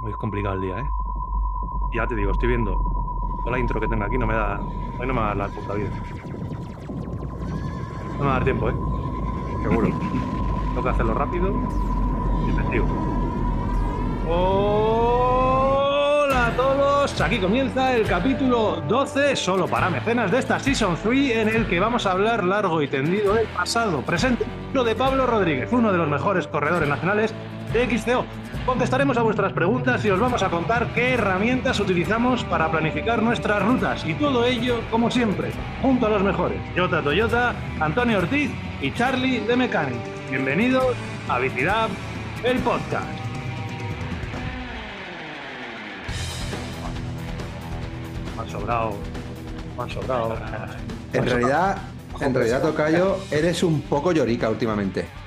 [0.00, 0.90] Muy complicado el día, ¿eh?
[1.92, 2.80] Ya te digo, estoy viendo
[3.40, 4.58] toda la intro que tengo aquí, no me da.
[4.98, 5.90] Hoy no me va a dar la puta vida.
[8.12, 8.74] No me va a dar tiempo, ¿eh?
[9.62, 9.88] Seguro.
[9.88, 11.52] Tengo que hacerlo rápido
[12.46, 12.86] y efectivo.
[14.26, 15.66] Hola
[16.46, 21.48] a todos, aquí comienza el capítulo 12, solo para mecenas de esta Season 3, en
[21.48, 25.70] el que vamos a hablar largo y tendido del pasado, presente, lo de Pablo Rodríguez,
[25.72, 27.34] uno de los mejores corredores nacionales
[27.74, 28.24] de XCO.
[28.66, 33.62] Contestaremos a vuestras preguntas y os vamos a contar qué herramientas utilizamos para planificar nuestras
[33.62, 35.50] rutas y todo ello, como siempre,
[35.82, 38.50] junto a los mejores, Jota Toyota, Antonio Ortiz
[38.82, 39.98] y Charlie de Mechanic.
[40.30, 40.94] Bienvenidos
[41.28, 41.88] a Bicidab,
[42.44, 43.08] el podcast.
[48.36, 48.96] Me han sobrado,
[49.76, 50.36] me han sobrado.
[51.12, 51.78] En realidad,
[52.20, 55.19] en realidad, Tocayo, eres un poco llorica últimamente.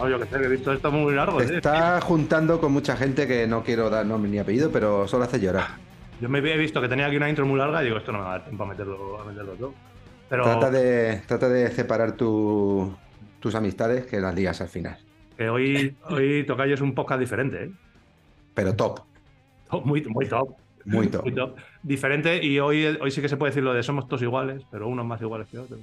[0.00, 1.38] No, yo que sé, que he visto esto muy largo.
[1.38, 1.56] Te ¿eh?
[1.56, 5.40] estás juntando con mucha gente que no quiero dar nombre ni apellido, pero solo hace
[5.40, 5.66] llorar.
[6.20, 8.18] Yo me he visto que tenía aquí una intro muy larga y digo, esto no
[8.18, 9.74] me va a dar tiempo a meterlo, a meterlo todo.
[10.28, 12.94] Pero Trata, de, trata de separar tu-
[13.40, 14.98] tus amistades que las ligas al final.
[15.36, 17.70] que hoy, hoy Tocayo es un podcast diferente, ¿eh?
[18.54, 19.00] Pero top,
[19.70, 20.50] Top, Muy, muy top.
[20.84, 21.22] muy top.
[21.24, 21.56] Muy top.
[21.82, 24.88] Diferente y hoy, hoy sí que se puede decir lo de somos todos iguales, pero
[24.88, 25.78] unos más iguales que otros.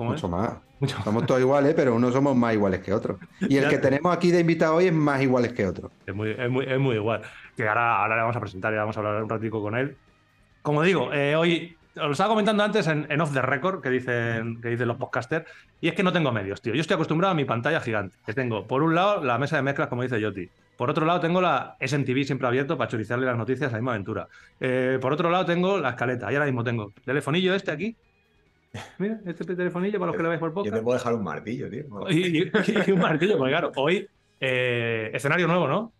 [0.00, 0.22] ¿Cómo es?
[0.22, 0.52] Mucho más.
[0.80, 1.04] Mucho más.
[1.04, 3.18] Somos todos iguales, pero unos somos más iguales que otros.
[3.40, 5.90] Y el que te- tenemos aquí de invitado hoy es más iguales que otro.
[6.06, 7.20] Es muy, es muy, es muy igual.
[7.54, 9.98] Que ahora, ahora le vamos a presentar y vamos a hablar un ratico con él.
[10.62, 13.90] Como digo, eh, hoy os lo estaba comentando antes en, en Off the Record, que
[13.90, 15.44] dicen, que dicen los podcasters,
[15.82, 16.72] y es que no tengo medios, tío.
[16.72, 19.62] Yo estoy acostumbrado a mi pantalla gigante, que tengo, por un lado, la mesa de
[19.62, 20.48] mezclas, como dice Yoti.
[20.78, 24.28] Por otro lado, tengo la SNTV siempre abierto para chorizarle las noticias a misma aventura.
[24.60, 26.32] Eh, por otro lado, tengo la escaleta.
[26.32, 27.94] Y ahora mismo tengo el telefonillo este aquí.
[28.98, 30.76] Mira, este telefonillo para los que lo veis por Yo podcast.
[30.76, 31.84] te puedo dejar un martillo, tío.
[32.10, 32.50] Y, y-
[32.86, 34.08] y un martillo, porque claro, hoy
[34.40, 35.92] eh, escenario nuevo, ¿no?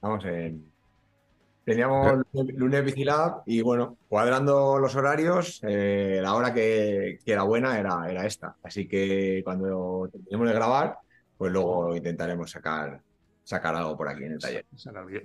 [0.00, 0.64] Vamos, en...
[1.64, 7.78] teníamos lunes Bicilab y bueno, cuadrando los horarios, eh, la hora que, que era buena
[7.78, 8.56] era, era esta.
[8.62, 10.96] Así que cuando terminemos de grabar,
[11.36, 13.00] pues luego intentaremos sacar,
[13.50, 14.64] sacar algo por aquí en el taller.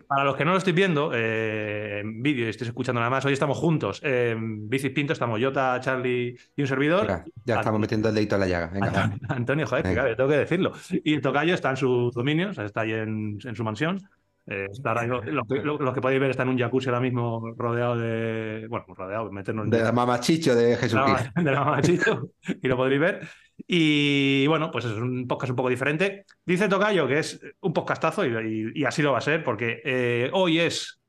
[0.08, 3.24] Para los que no lo estéis viendo eh, en vídeo y estéis escuchando nada más,
[3.24, 4.02] hoy estamos juntos.
[4.04, 7.02] En Bicis Pinto estamos Jota, Charlie y un servidor.
[7.02, 8.68] Venga, ya estamos metiendo el dedito en la llaga.
[8.74, 8.88] Venga.
[8.88, 10.16] Antonio, Antonio, joder, Venga.
[10.16, 10.72] tengo que decirlo.
[11.04, 14.00] Y el tocayo está en sus dominios, está ahí en, en su mansión.
[14.48, 15.32] Eh, está ahora- lo, que-
[15.62, 18.66] lo- lo que podéis ver está en un jacuzzi ahora mismo rodeado de.
[18.70, 21.30] Bueno, rodeado, meternos en De la mamachicho de Jesucristo.
[21.36, 22.30] de la mamachito,
[22.62, 23.28] y lo podréis ver.
[23.68, 26.26] Y bueno, pues es un podcast un poco diferente.
[26.46, 28.30] Dice Tocayo que es un podcastazo y,
[28.76, 31.00] y- y así lo va a ser, porque eh, hoy es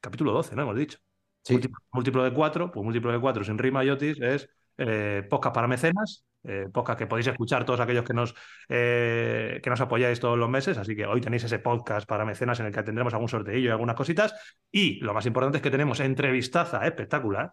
[0.00, 0.62] capítulo 12, ¿no?
[0.62, 0.98] Hemos dicho.
[1.42, 1.54] Sí.
[1.54, 4.48] Múltiplo, múltiplo de 4, pues múltiplo de 4 sin rima, Yotis, es
[4.78, 8.34] eh, podcast para mecenas, eh, podcast que podéis escuchar todos aquellos que nos,
[8.68, 12.58] eh, que nos apoyáis todos los meses, así que hoy tenéis ese podcast para mecenas
[12.60, 14.34] en el que tendremos algún sorteillo y algunas cositas.
[14.72, 17.52] Y lo más importante es que tenemos entrevistaza espectacular.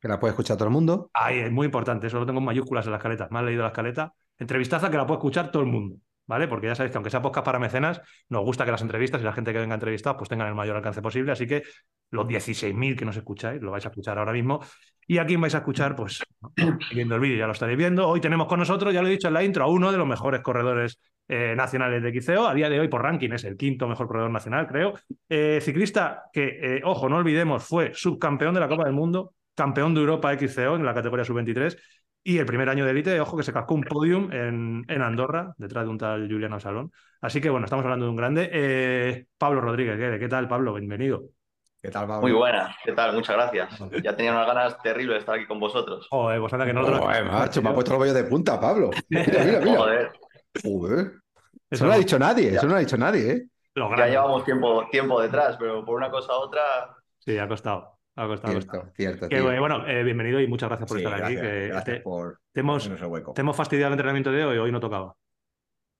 [0.00, 1.10] Que la puede escuchar todo el mundo.
[1.12, 3.28] Ahí es muy importante, eso lo tengo en mayúsculas en la escaleta.
[3.30, 4.12] Me han leído la escaleta.
[4.38, 6.46] Entrevistaza que la puede escuchar todo el mundo, ¿vale?
[6.46, 9.24] Porque ya sabéis que aunque sea podcast para mecenas, nos gusta que las entrevistas y
[9.24, 11.32] la gente que venga a entrevistar pues tengan el mayor alcance posible.
[11.32, 11.64] Así que
[12.10, 14.60] los 16.000 que nos escucháis, lo vais a escuchar ahora mismo.
[15.06, 16.22] Y a quién vais a escuchar, pues
[16.94, 18.06] viendo el vídeo ya lo estaréis viendo.
[18.06, 20.06] Hoy tenemos con nosotros, ya lo he dicho en la intro, a uno de los
[20.06, 22.46] mejores corredores eh, nacionales de XCO.
[22.46, 24.94] A día de hoy, por ranking, es el quinto mejor corredor nacional, creo.
[25.28, 29.94] Eh, ciclista que, eh, ojo, no olvidemos, fue subcampeón de la Copa del Mundo, campeón
[29.94, 31.76] de Europa XCO en la categoría sub-23
[32.22, 35.54] y el primer año de élite, ojo, que se cascó un podium en, en Andorra,
[35.58, 36.90] detrás de un tal Julián Absalón.
[37.20, 38.48] Así que bueno, estamos hablando de un grande.
[38.52, 40.74] Eh, Pablo Rodríguez, ¿qué, qué tal, Pablo?
[40.74, 41.22] Bienvenido.
[41.80, 42.22] ¿Qué tal, Pablo?
[42.22, 43.14] Muy buena, ¿qué tal?
[43.14, 43.78] Muchas gracias.
[44.02, 46.06] Ya tenía unas ganas terribles de estar aquí con vosotros.
[46.10, 47.00] Joder, pues anda que nosotros...
[47.00, 48.90] Joder, macho, me ha puesto los bollos de punta, Pablo.
[49.08, 49.78] Mira, mira, mira.
[49.78, 50.12] Joder,
[50.62, 51.12] Joder.
[51.70, 52.56] Eso no lo ha dicho nadie, Ya.
[52.58, 53.46] eso no lo ha dicho nadie, ¿eh?
[53.96, 56.62] ya llevamos tiempo, tiempo detrás, pero por una cosa u otra,
[57.18, 57.97] Sí, ha costado.
[58.20, 58.92] Ha costado, ha costado.
[58.96, 59.28] Cierto, cierto.
[59.28, 61.34] Que, bueno, eh, bienvenido y muchas gracias por Sí, estar aquí.
[61.34, 63.32] gracias, que gracias te, por te hemos, ponernos el hueco.
[63.34, 65.14] te hemos fastidiado el entrenamiento de hoy, hoy no tocaba.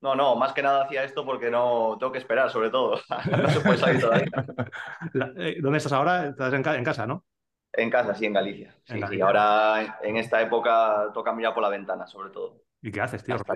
[0.00, 3.00] no, no, más que nada hacía esto porque no tengo que esperar, sobre todo.
[3.42, 4.26] No se puede salir todavía.
[5.15, 6.28] La- eh, ¿Dónde estás ahora?
[6.28, 7.24] Estás en, ca- en casa, ¿no?
[7.72, 8.74] En casa, sí, en Galicia.
[8.84, 12.62] Sí, En sí, ahora en esta época toca mirar por la ventana, sobre todo.
[12.82, 13.34] ¿Y qué haces, tío?
[13.36, 13.54] Hasta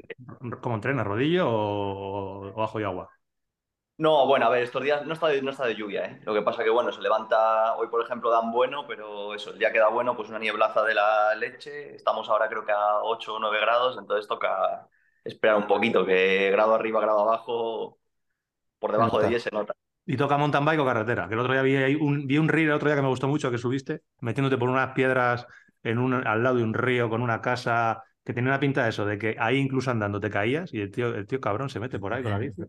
[0.61, 1.07] ¿Cómo entrenas?
[1.07, 3.11] ¿Rodillo o, o ajo y agua?
[4.03, 6.21] No, bueno, a ver, estos días no está de, no está de lluvia, ¿eh?
[6.25, 9.61] Lo que pasa que, bueno, se levanta, hoy por ejemplo dan bueno, pero eso, el
[9.61, 12.97] día que da bueno, pues una nieblaza de la leche, estamos ahora creo que a
[13.05, 14.89] 8 o 9 grados, entonces toca
[15.23, 18.01] esperar un poquito, que grado arriba, grado abajo,
[18.81, 19.29] por debajo de nota.
[19.29, 19.73] 10 se nota.
[20.05, 21.29] Y toca mountain bike o carretera.
[21.29, 23.29] Que el otro día vi, un, vi un reel el otro día que me gustó
[23.29, 25.47] mucho que subiste, metiéndote por unas piedras
[25.85, 28.89] en un, al lado de un río con una casa que tenía una pinta de
[28.89, 31.79] eso, de que ahí incluso andando te caías y el tío, el tío cabrón se
[31.79, 32.63] mete por ahí con la bici.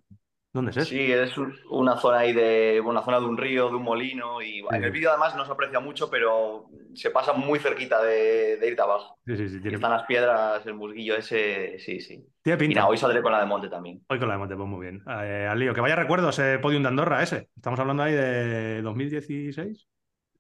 [0.54, 0.96] ¿Dónde es eso?
[0.96, 4.42] Sí, es un- una zona ahí de una zona de un río, de un molino
[4.42, 8.58] y en el vídeo además no se aprecia mucho, pero se pasa muy cerquita de,
[8.58, 9.20] de irte abajo.
[9.26, 9.62] Sí, sí, sí.
[9.68, 12.26] Y Tiene, están las piedras, el musguillo ese, sí, sí.
[12.42, 12.76] tiene Y pinta.
[12.76, 14.04] nada, hoy saldré con la de monte también.
[14.08, 15.04] Hoy con la de Monte, pues muy bien.
[15.08, 15.74] Eh, al lío.
[15.74, 17.50] Que vaya recuerdo ese podium de Andorra ese.
[17.56, 19.88] Estamos hablando ahí de 2016.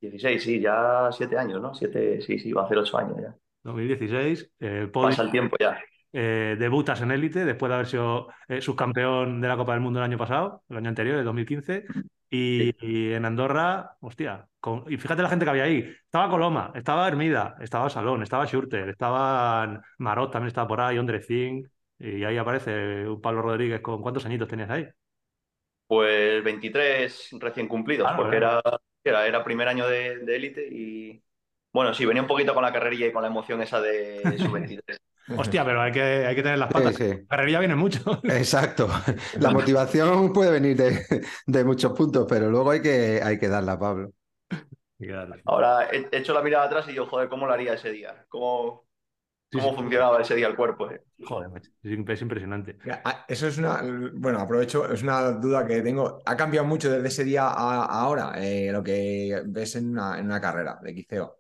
[0.02, 1.74] 16, sí, ya siete años, ¿no?
[1.74, 3.36] Siete, sí, sí, va a hacer ocho años ya.
[3.64, 4.52] 2016.
[4.60, 5.80] eh, podium, Pasa el tiempo ya.
[6.14, 10.00] Eh, debutas en élite después de haber sido eh, subcampeón de la Copa del Mundo
[10.00, 11.86] el año pasado, el año anterior, el 2015.
[12.30, 12.78] Y, Sí.
[12.80, 15.80] y en Andorra, hostia, con- y fíjate la gente que había ahí.
[16.06, 21.22] Estaba Coloma, estaba Hermida, estaba Salón, estaba Schurter, estaban Marot también estaba por ahí, Ondre
[21.22, 21.68] Zing,
[22.00, 24.88] y ahí aparece un Pablo Rodríguez con ¿cuántos añitos tenías ahí?
[25.88, 28.62] Pues 23 recién cumplidos, Ah, porque era,
[29.04, 31.24] era, era primer año de de élite y
[31.72, 34.52] bueno, sí, venía un poquito con la carrerilla y con la emoción esa de su
[34.52, 35.00] 23.
[35.36, 36.94] Hostia, pero hay que, hay que tener las Sí, patas.
[36.94, 37.30] sí.
[37.30, 38.00] Carrerilla viene mucho.
[38.28, 38.88] Exacto.
[39.40, 41.06] La motivación puede venir de,
[41.48, 44.14] de muchos puntos, pero luego hay que, hay que darla, Pablo.
[45.00, 45.46] Hay que darle.
[45.46, 48.26] Ahora he he hecho la mirada atrás y yo, joder, ¿cómo lo haría ese día?
[48.30, 48.88] ¿Cómo,
[49.52, 49.76] Sí, cómo sí.
[49.76, 50.92] funcionaba ese día el cuerpo?
[50.92, 51.04] eh?
[51.26, 52.78] Joder, macho, es imp- es impresionante.
[53.06, 53.82] Ah, Eso es una,
[54.16, 56.22] bueno, aprovecho, es una duda que tengo.
[56.26, 60.20] ¿Ha cambiado mucho desde ese día a, a ahora eh, lo que ves en una,
[60.20, 61.38] en una carrera de quiceo?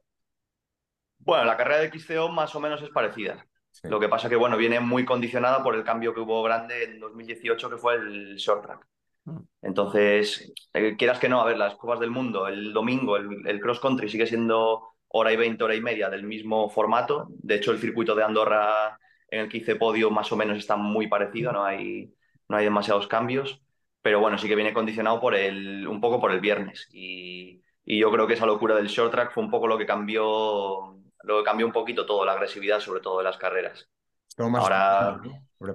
[1.19, 3.47] Bueno, la carrera de XCO más o menos es parecida.
[3.73, 3.87] Sí.
[3.87, 6.99] Lo que pasa que, bueno, viene muy condicionada por el cambio que hubo grande en
[6.99, 8.87] 2018, que fue el short track.
[9.25, 9.37] Mm.
[9.63, 13.59] Entonces, eh, quieras que no, a ver, las Copas del Mundo, el domingo, el, el
[13.59, 17.27] cross country sigue siendo hora y 20, hora y media del mismo formato.
[17.29, 18.99] De hecho, el circuito de Andorra
[19.29, 22.13] en el que hice podio más o menos está muy parecido, no hay,
[22.47, 23.61] no hay demasiados cambios.
[24.01, 26.87] Pero bueno, sí que viene condicionado por el, un poco por el viernes.
[26.91, 29.85] Y, y yo creo que esa locura del short track fue un poco lo que
[29.85, 33.89] cambió, lo que cambió un poquito todo, la agresividad sobre todo de las carreras.
[34.37, 35.21] Más Ahora.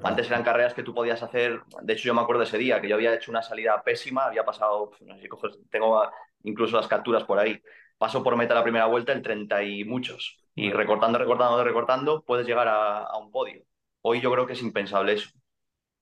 [0.02, 2.88] Antes eran carreras que tú podías hacer, de hecho yo me acuerdo ese día que
[2.88, 6.02] yo había hecho una salida pésima, había pasado, no sé si coges, tengo
[6.42, 7.60] incluso las capturas por ahí,
[7.96, 12.46] paso por meta la primera vuelta el 30 y muchos, y recortando, recortando, recortando, puedes
[12.46, 13.62] llegar a, a un podio.
[14.02, 15.30] Hoy yo creo que es impensable eso.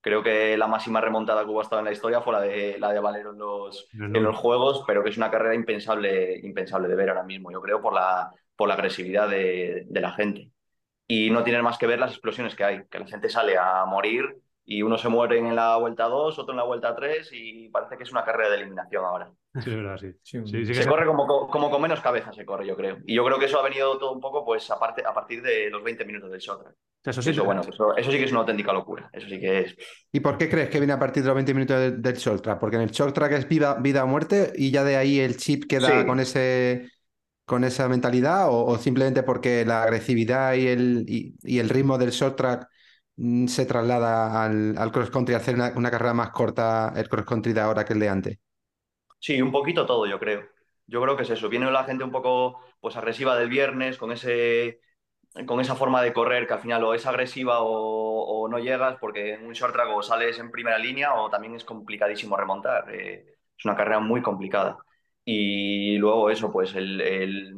[0.01, 2.93] Creo que la máxima remontada que hubo hasta en la historia fue la de, la
[2.93, 6.87] de Valero en los, No, en los Juegos, pero que es una carrera impensable, impensable
[6.87, 10.51] de ver ahora mismo, yo creo, por la, por la agresividad de, de la gente.
[11.07, 13.85] Y no tienen más que ver las explosiones que hay, que la gente sale a
[13.85, 14.25] morir
[14.65, 17.95] y uno se muere en la vuelta 2, otro en la vuelta 3 y parece
[17.97, 19.31] que es una carrera de eliminación ahora.
[19.63, 20.11] Sí, es verdad, sí.
[20.21, 22.97] Sí, Sí, Se se- corre como, co- como con menos cabeza, se corre, yo creo.
[23.05, 25.69] Y yo creo que eso ha venido todo un poco pues aparte, a partir de
[25.69, 26.75] los 20 minutos del shot track.
[27.05, 29.09] Eso sí, Eso, bueno, eso, eso sí que es una auténtica locura.
[29.13, 29.75] Eso sí que es...
[30.11, 32.43] ¿Y por qué crees que viene a partir de los 20 minutos del, del short
[32.43, 32.59] track?
[32.59, 35.37] Porque en el short track es vida, vida o muerte y ya de ahí el
[35.37, 36.05] chip queda Sí.
[36.05, 36.89] con ese
[37.47, 42.35] con esa mentalidad o, simplemente porque la agresividad y el, y, el ritmo del short
[42.35, 42.67] track
[43.15, 47.61] mm, se traslada al, cross country, hacer una, carrera más corta el cross country de
[47.61, 48.37] ahora que el de antes.
[49.19, 50.43] Sí, un poquito todo, yo creo.
[50.87, 51.47] Yo creo que es eso.
[51.47, 54.81] Viene la gente un poco pues agresiva del viernes, con ese
[55.45, 58.97] con esa forma de correr que al final o es agresiva o, o no llegas,
[58.99, 62.93] porque en un short track o sales en primera línea o también es complicadísimo remontar.
[62.93, 64.77] Eh, es una carrera muy complicada.
[65.29, 67.55] Y luego eso, pues el, el-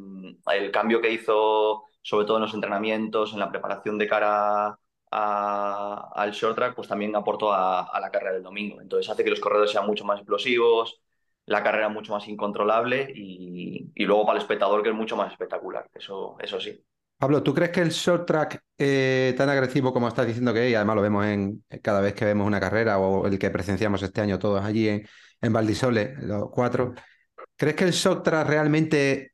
[0.71, 4.79] cambio que hizo, sobre todo en los entrenamientos, en la preparación de cara
[5.11, 8.81] a- al short track, pues también aportó a, a la carrera del domingo.
[8.81, 10.99] Entonces hace que los corredores sean mucho más explosivos,
[11.45, 15.31] la carrera mucho más incontrolable y, y luego para el espectador que es mucho más
[15.31, 15.89] espectacular.
[15.93, 16.83] Eso, eso sí.
[17.17, 20.71] Pablo, ¿tú crees que el short track eh, tan agresivo como estás diciendo que es,
[20.71, 24.01] y además lo vemos en cada vez que vemos una carrera o el que presenciamos
[24.03, 25.05] este año todos allí en,
[25.41, 26.93] en Valdisole, los cuatro,
[27.59, 29.33] ¿crees que el short track realmente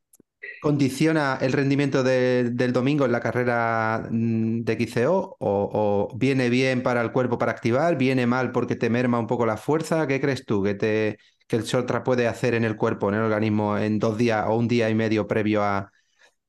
[0.61, 5.37] condiciona el rendimiento de- del domingo en la carrera mm, de XCO?
[5.39, 7.97] ¿O, viene bien para el cuerpo para activar?
[7.97, 10.07] ¿Viene mal porque te merma un poco la fuerza?
[10.07, 11.17] ¿Qué crees tú que,
[11.49, 14.55] el short track puede hacer en el cuerpo, en el organismo, en dos días o
[14.57, 15.91] un día y medio previo a,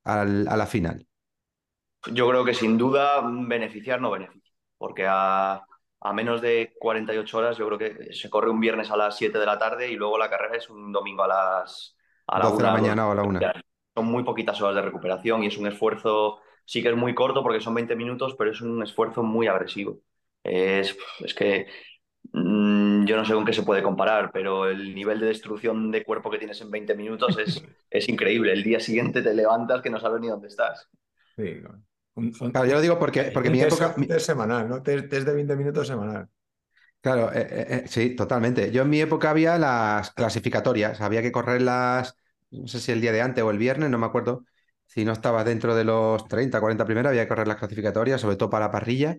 [0.05, 1.07] a la final?
[2.13, 5.63] Yo creo que sin duda beneficiar no beneficia, porque a,
[6.07, 9.39] a menos de 48 horas yo creo que se corre un viernes a las 7
[9.39, 11.97] de la tarde y luego la carrera es un domingo a las
[12.29, 13.53] a la 12 de la mañana o a la una.
[13.93, 17.43] Son muy poquitas horas de recuperación y es un esfuerzo, sí que es muy corto
[17.43, 19.99] porque son 20 minutos, pero es un esfuerzo muy agresivo.
[20.45, 21.67] Es, es que
[22.33, 26.05] mm, yo no sé con qué se puede comparar, pero el nivel de destrucción de
[26.05, 28.53] cuerpo que tienes en 20 minutos es, es increíble.
[28.53, 30.89] El día siguiente te levantas que no sabes ni dónde estás.
[31.37, 31.63] Sí,
[32.17, 33.95] un- un- Claro, yo lo digo porque, porque mi test- época.
[34.09, 34.83] test semanal, ¿no?
[34.83, 36.29] Test, test de 20 minutos semanal.
[37.01, 38.73] Claro, eh, eh, eh, sí, totalmente.
[38.73, 42.17] Yo en mi época había las clasificatorias, había que correrlas,
[42.51, 44.45] no sé si el día de antes o el viernes, no me acuerdo.
[44.87, 48.37] Si no estaba dentro de los 30, 40 primeros, había que correr las clasificatorias, sobre
[48.37, 49.19] todo para la parrilla.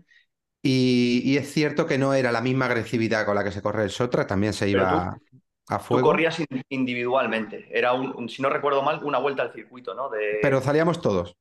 [0.63, 3.83] Y, y es cierto que no era la misma agresividad con la que se corre
[3.85, 5.19] el Sotra, también se iba
[5.69, 6.01] a Tú fuego.
[6.01, 7.67] corrías in- individualmente.
[7.71, 10.09] Era, un, un- si no recuerdo mal, una vuelta al circuito, ¿no?
[10.09, 10.21] De...
[10.41, 11.37] Pero salíamos todos.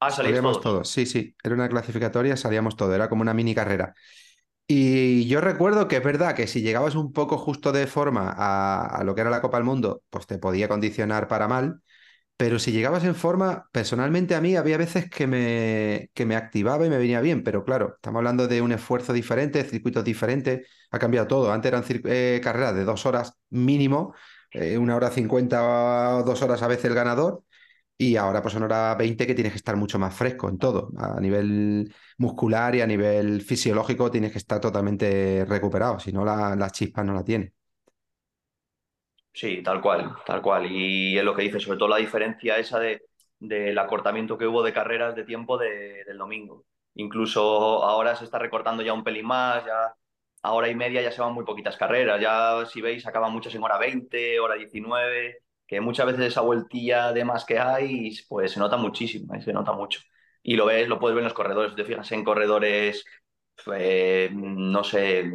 [0.00, 0.60] Ah, Salíamos todos.
[0.60, 1.36] todos, sí, sí.
[1.42, 3.94] Era una clasificatoria, salíamos todos, era como una mini carrera.
[4.66, 8.86] Y yo recuerdo que es verdad que si llegabas un poco justo de forma a,
[8.86, 11.82] a lo que era la Copa del Mundo, pues te podía condicionar para mal.
[12.36, 16.86] Pero si llegabas en forma, personalmente a mí había veces que me, que me activaba
[16.86, 17.44] y me venía bien.
[17.44, 21.52] Pero claro, estamos hablando de un esfuerzo diferente, circuitos diferentes, ha cambiado todo.
[21.52, 24.14] Antes eran eh, carreras de dos horas mínimo,
[24.52, 27.44] eh, una hora cincuenta o dos horas a veces el ganador.
[28.00, 30.90] Y ahora pues son hora 20 que tienes que estar mucho más fresco en todo.
[30.98, 36.54] A nivel muscular y a nivel fisiológico tienes que estar totalmente recuperado, si no la,
[36.56, 36.70] la
[37.04, 37.52] no la tienes.
[39.32, 40.66] Sí, tal cual, tal cual.
[40.70, 43.02] Y es lo que dice, sobre todo la diferencia esa de,
[43.38, 46.64] del acortamiento que hubo de carreras de tiempo de- del domingo.
[46.94, 49.94] Incluso ahora se está recortando ya un pelín más, ya
[50.42, 52.20] a hora y media ya se van muy poquitas carreras.
[52.20, 57.12] Ya si veis, acaban muchas en hora 20, hora 19, que muchas veces esa vueltilla
[57.12, 59.42] de más que hay, pues se nota muchísimo, ¿eh?
[59.42, 60.00] se nota mucho.
[60.42, 61.74] Y lo ves, lo puedes ver en los corredores.
[61.76, 63.04] Te fijas en corredores,
[63.74, 65.30] eh, no sé,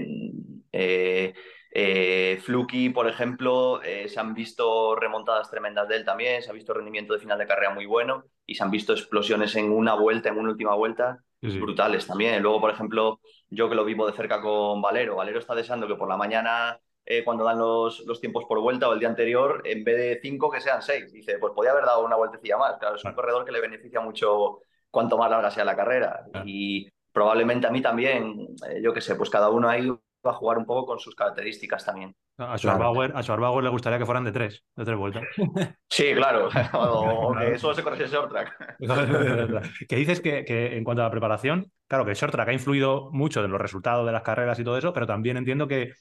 [0.71, 1.33] eh,
[1.71, 6.73] eh, Fluky, por ejemplo, se han visto remontadas tremendas de él también, se ha visto
[6.73, 10.29] rendimiento de final de carrera muy bueno y se han visto explosiones en una vuelta,
[10.29, 11.59] en una última vuelta, sí.
[11.59, 12.41] brutales también.
[12.41, 15.95] Luego, por ejemplo, yo que lo vivo de cerca con Valero, Valero está deseando que
[15.95, 19.61] por la mañana, eh, cuando dan los, los tiempos por vuelta o el día anterior,
[19.65, 21.11] en vez de cinco, que sean seis.
[21.11, 22.77] Dice, pues podía haber dado una vueltecilla más.
[22.77, 26.25] Claro, es un corredor que le beneficia mucho cuanto más larga sea la carrera.
[26.45, 30.35] Y probablemente a mí también, eh, yo qué sé, pues cada uno ahí va a
[30.35, 32.15] jugar un poco con sus características también.
[32.37, 35.23] A Schwarbauer, a Schwarbauer le gustaría que fueran de tres, de tres vueltas.
[35.89, 36.79] Sí, claro, o,
[37.29, 38.77] o que solo se corre short track.
[39.87, 42.53] que dices que, que en cuanto a la preparación, claro que el short track ha
[42.53, 45.93] influido mucho en los resultados de las carreras y todo eso, pero también entiendo que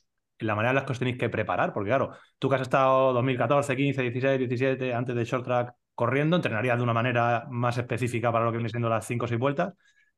[0.42, 3.12] la manera en la que os tenéis que preparar, porque claro, tú que has estado
[3.12, 8.32] 2014, 15, 16, 17, antes del short track corriendo, entrenarías de una manera más específica
[8.32, 9.74] para lo que viene siendo las 5 o 6 vueltas.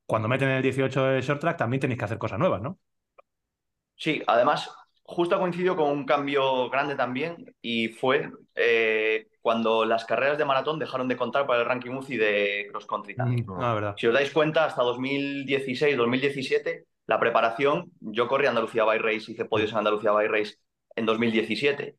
[0.06, 2.78] Cuando meten el 18 de short track, también tenéis que hacer cosas nuevas, ¿no?
[3.96, 4.70] Sí, además,
[5.02, 10.78] justo coincidió con un cambio grande también y fue eh, cuando las carreras de maratón
[10.78, 13.44] dejaron de contar para el ranking UCI de cross country también.
[13.46, 13.94] Mm, ah, verdad.
[13.96, 19.44] Si os dais cuenta, hasta 2016, 2017, la preparación, yo corrí Andalucía Bike Race, hice
[19.44, 20.54] podios en Andalucía Bike Race
[20.96, 21.96] en 2017.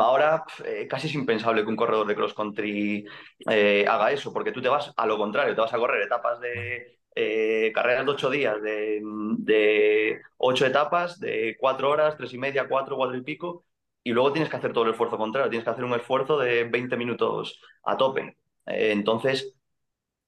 [0.00, 3.06] Ahora eh, casi es impensable que un corredor de cross country
[3.48, 6.40] eh, haga eso, porque tú te vas a lo contrario, te vas a correr etapas
[6.40, 9.00] de eh, carreras de ocho días, de,
[9.38, 13.64] de ocho etapas, de cuatro horas, tres y media, cuatro, cuatro y pico,
[14.04, 16.64] y luego tienes que hacer todo el esfuerzo contrario, tienes que hacer un esfuerzo de
[16.64, 18.36] 20 minutos a tope.
[18.66, 19.54] Eh, entonces,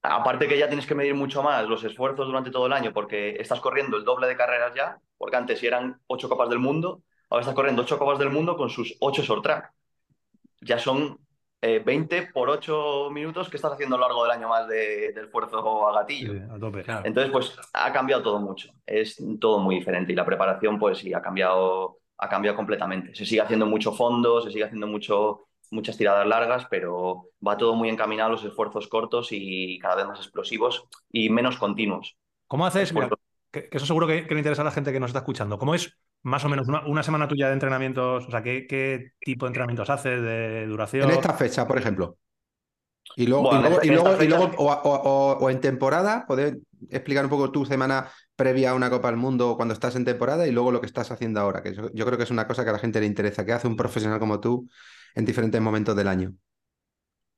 [0.02, 3.37] Aparte que ya tienes que medir mucho más los esfuerzos durante todo el año porque
[3.38, 7.02] estás corriendo el doble de carreras ya, porque antes si eran ocho copas del mundo,
[7.28, 9.73] ahora estás corriendo ocho copas del mundo con sus ocho short track.
[10.62, 11.19] Ya son
[11.62, 15.12] eh, 20 por 8 minutos que estás haciendo a lo largo del año más de,
[15.12, 16.33] de esfuerzo a gatillo.
[16.33, 16.85] Sí, a tope.
[17.04, 18.71] Entonces, pues ha cambiado todo mucho.
[18.87, 23.14] Es todo muy diferente y la preparación, pues sí, ha cambiado, ha cambiado completamente.
[23.14, 27.75] Se sigue haciendo mucho fondo, se sigue haciendo mucho, muchas tiradas largas, pero va todo
[27.75, 32.17] muy encaminado a los esfuerzos cortos y cada vez más explosivos y menos continuos.
[32.47, 32.93] ¿Cómo haces?
[32.93, 33.09] Mira,
[33.50, 35.59] que, que eso seguro que, que le interesa a la gente que nos está escuchando.
[35.59, 38.27] ¿Cómo es más o menos una, una semana tuya de entrenamientos?
[38.27, 40.21] O sea, ¿qué, qué tipo de entrenamientos haces?
[40.23, 41.09] ¿De duración?
[41.09, 42.17] En esta fecha, por ejemplo.
[43.17, 46.59] Y luego, Bueno, y luego, y luego, y o, o- o- o en temporada, poder
[46.91, 50.47] explicar un poco tu semana previa a una Copa del Mundo cuando estás en temporada
[50.47, 52.65] y luego lo que estás haciendo ahora, que yo, yo creo que es una cosa
[52.65, 54.69] que a la gente le interesa, que hace un profesional como tú
[55.14, 56.35] en diferentes momentos del año.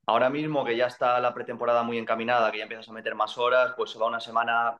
[0.05, 3.37] Ahora mismo que ya está la pretemporada muy encaminada, que ya empiezas a meter más
[3.37, 4.77] horas, pues se va una semana,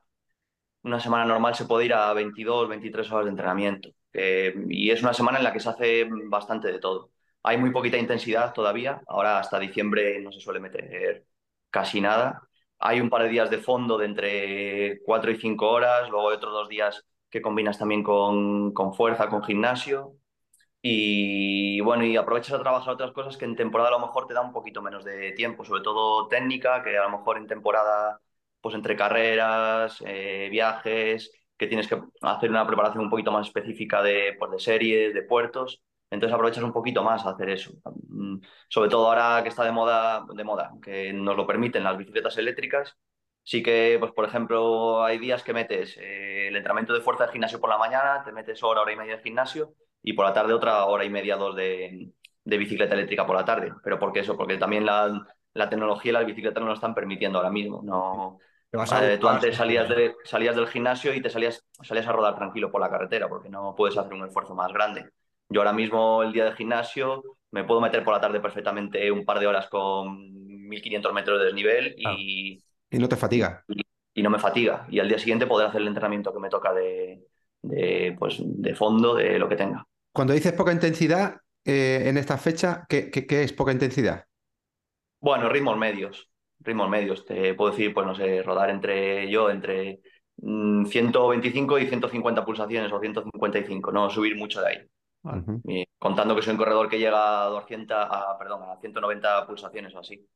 [0.82, 3.90] una semana normal se puede ir a 22, 23 horas de entrenamiento.
[4.12, 7.10] Y es una semana en la que se hace bastante de todo.
[7.42, 11.24] Hay muy poquita intensidad todavía, ahora hasta diciembre no se suele meter
[11.70, 12.42] casi nada.
[12.78, 16.36] Hay un par de días de fondo de entre 4 y 5 horas, luego hay
[16.36, 20.16] otros dos días que combinas también con, con fuerza, con gimnasio.
[20.86, 24.34] Y bueno, y aprovechas a trabajar otras cosas que en temporada a lo mejor te
[24.34, 28.20] da un poquito menos de tiempo, sobre todo técnica, que a lo mejor en temporada,
[28.60, 34.02] pues entre carreras, eh, viajes, que tienes que hacer una preparación un poquito más específica
[34.02, 35.82] de, pues, de series, de puertos.
[36.10, 37.72] Entonces aprovechas un poquito más a hacer eso.
[38.08, 41.96] Mm, Sobre todo ahora que está de moda, de moda, que nos lo permiten las
[41.96, 42.94] bicicletas eléctricas.
[43.42, 47.32] Sí que, pues por ejemplo, hay días que metes eh, el entrenamiento de fuerza de
[47.32, 49.74] gimnasio por la mañana, te metes hora, hora y media de gimnasio
[50.04, 52.12] y por la tarde otra hora y media, dos de,
[52.44, 53.72] de bicicleta eléctrica por la tarde.
[53.84, 54.36] ¿Pero por qué eso?
[54.36, 57.82] Porque también la, la tecnología y las bicicletas no lo están permitiendo ahora mismo.
[57.84, 58.38] No,
[58.72, 62.36] vas a tú antes salías, de- salías del gimnasio y te salías, salías a rodar
[62.36, 65.10] tranquilo por la carretera porque no puedes hacer un esfuerzo más grande.
[65.48, 69.24] Yo ahora mismo, el día del gimnasio, me puedo meter por la tarde perfectamente un
[69.24, 73.66] par de horas con 1500 metros de desnivel y, Y no te fatiga.
[74.14, 74.86] y no me fatiga.
[74.90, 77.26] Y al día siguiente poder hacer el entrenamiento que me toca de,
[77.62, 79.86] de, pues, de fondo, de lo que tenga.
[80.14, 84.24] Cuando dices poca intensidad, eh, en esta fecha, ¿qué, qué- qué es poca intensidad?
[85.20, 86.30] Bueno, ritmos medios.
[86.60, 87.24] Ritmos medios.
[87.24, 90.00] Te puedo decir, pues no sé, rodar entre yo, entre
[90.36, 94.78] mm, 125 y 150 pulsaciones o 155, no subir mucho de ahí.
[95.64, 99.94] Y contando que soy un corredor que llega a 200, a, perdón, a 190 pulsaciones
[99.94, 100.26] o así.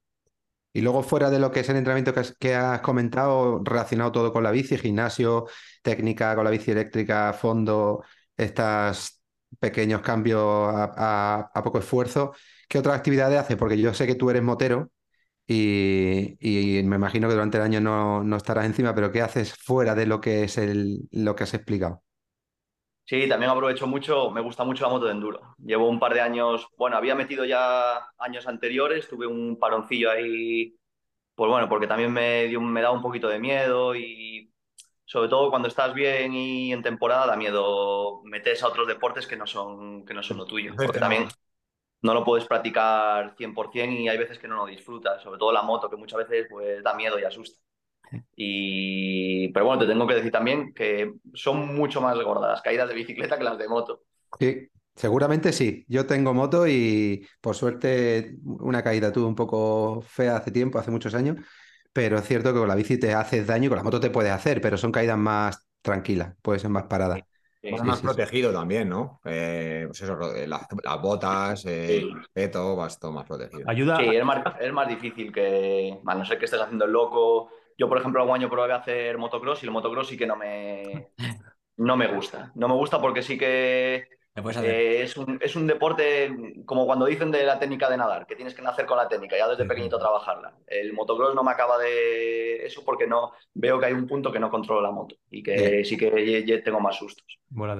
[0.73, 4.13] Y luego fuera de lo que es el entrenamiento que has, que has comentado, relacionado
[4.13, 5.47] todo con la bici, gimnasio,
[5.83, 8.05] técnica con la bici eléctrica, fondo,
[8.37, 9.18] estos
[9.61, 12.33] pequeños cambios a, poco esfuerzo,
[12.69, 13.57] ¿qué otras actividades haces?
[13.57, 14.91] Porque yo sé que tú eres motero
[15.47, 16.37] y,
[16.85, 20.07] me imagino que durante el año no, no estarás encima, pero ¿qué haces fuera de
[20.07, 22.03] lo que es el, lo que has explicado?
[23.09, 25.55] Sí, también aprovecho mucho, me gusta mucho la moto de enduro.
[25.57, 30.77] Llevo un par de años, bueno, había metido ya años anteriores, tuve un paroncillo ahí,
[31.35, 34.53] pues bueno, porque también me, dio, me da un poquito de miedo y
[35.09, 39.39] sobre todo cuando estás bien y en temporada da miedo meterse a otros deportes que
[39.39, 40.75] no son, que no son lo tuyo.
[40.77, 41.27] Porque también
[42.03, 45.63] no lo puedes practicar 100% y hay veces que no lo disfrutas, sobre todo la
[45.63, 47.59] moto, que muchas veces pues da miedo y asusta.
[48.37, 52.91] Y, pero bueno, te tengo que decir también que son mucho más gordas las caídas
[52.91, 54.03] de bicicleta que las de moto.
[54.39, 55.87] Sí, seguramente sí.
[55.89, 60.91] Yo tengo moto y por suerte una caída tuve un poco fea hace tiempo, hace
[60.91, 61.37] muchos años,
[61.99, 64.09] pero es cierto que con la bici te haces daño y con la moto te
[64.09, 67.19] puedes hacer, pero son caídas más tranquilas, puede ser más paradas.
[67.61, 68.07] Sí, sí, más sí, sí.
[68.07, 69.21] protegido también, ¿no?
[69.25, 72.09] Eh, pues eso, las, las botas, eh, Sí.
[72.13, 73.69] el peto, vas todo más protegido.
[73.69, 73.97] Ayuda.
[73.97, 77.51] Sí, es más, es más difícil que, a no ser que estés haciendo el loco.
[77.77, 80.37] Yo, por ejemplo, algún año probé a hacer motocross y el motocross sí que no
[80.37, 81.09] me,
[81.79, 82.53] no me gusta.
[82.55, 84.18] No me gusta porque sí que puedes.
[84.65, 88.37] Eh, es, un, es un deporte como cuando dicen de la técnica de nadar, que
[88.37, 90.55] tienes que nacer con la técnica, ya desde Sí, pequeñito trabajarla.
[90.67, 94.39] El motocross no me acaba de eso porque no veo que hay un punto que
[94.41, 97.27] no controlo la moto y que sí que ye- ye- tengo más sustos.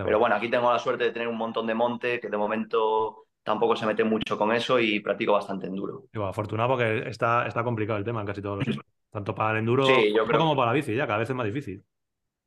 [0.05, 3.27] Pero bueno, aquí tengo la suerte de tener un montón de monte que de momento
[3.43, 6.05] tampoco se mete mucho con eso y practico bastante enduro.
[6.13, 8.85] Digo, afortunado porque está, está complicado el tema en casi todos los sitios.
[9.11, 11.37] Tanto para el enduro Sí, yo creo- como para la bici, ya cada vez es
[11.37, 11.83] más difícil.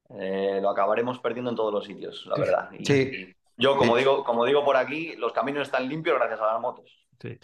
[0.09, 2.69] Eh, lo acabaremos perdiendo en todos los sitios, la verdad.
[2.77, 3.35] Y- Sí.
[3.61, 6.85] Yo, como digo, como digo por aquí, los caminos están limpios gracias a las motos.
[7.21, 7.37] Sí.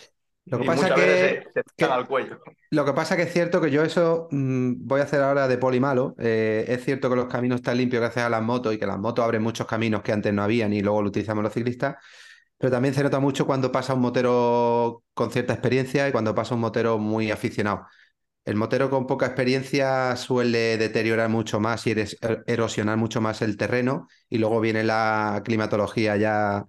[0.46, 2.40] Lo que y pasa que- se, se que- al cuello.
[2.72, 5.58] Lo que pasa que es cierto que yo eso mm, voy a hacer ahora de
[5.58, 6.16] poli malo.
[6.20, 8.98] Eh, es cierto que los caminos están limpios gracias a las motos y que las
[8.98, 11.98] motos abren muchos caminos que antes no habían y luego lo utilizamos los ciclistas.
[12.58, 16.56] Pero también se nota mucho cuando pasa un motero con cierta experiencia y cuando pasa
[16.56, 17.86] un motero muy aficionado.
[18.48, 23.58] El motero con poca experiencia suele deteriorar mucho más y er- erosionar mucho más el
[23.58, 26.66] terreno y luego viene la climatología ya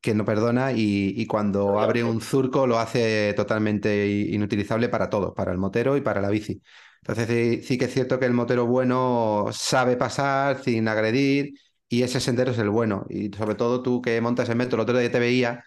[0.00, 5.34] que no perdona y, y cuando abre un surco lo hace totalmente inutilizable para todos,
[5.34, 6.62] para el motero y para la bici.
[7.02, 11.54] Entonces sí, sí que es cierto que el motero bueno sabe pasar sin agredir
[11.88, 13.06] y ese sendero es el bueno.
[13.10, 15.64] Y sobre todo tú que montas en metro, el otro día te veía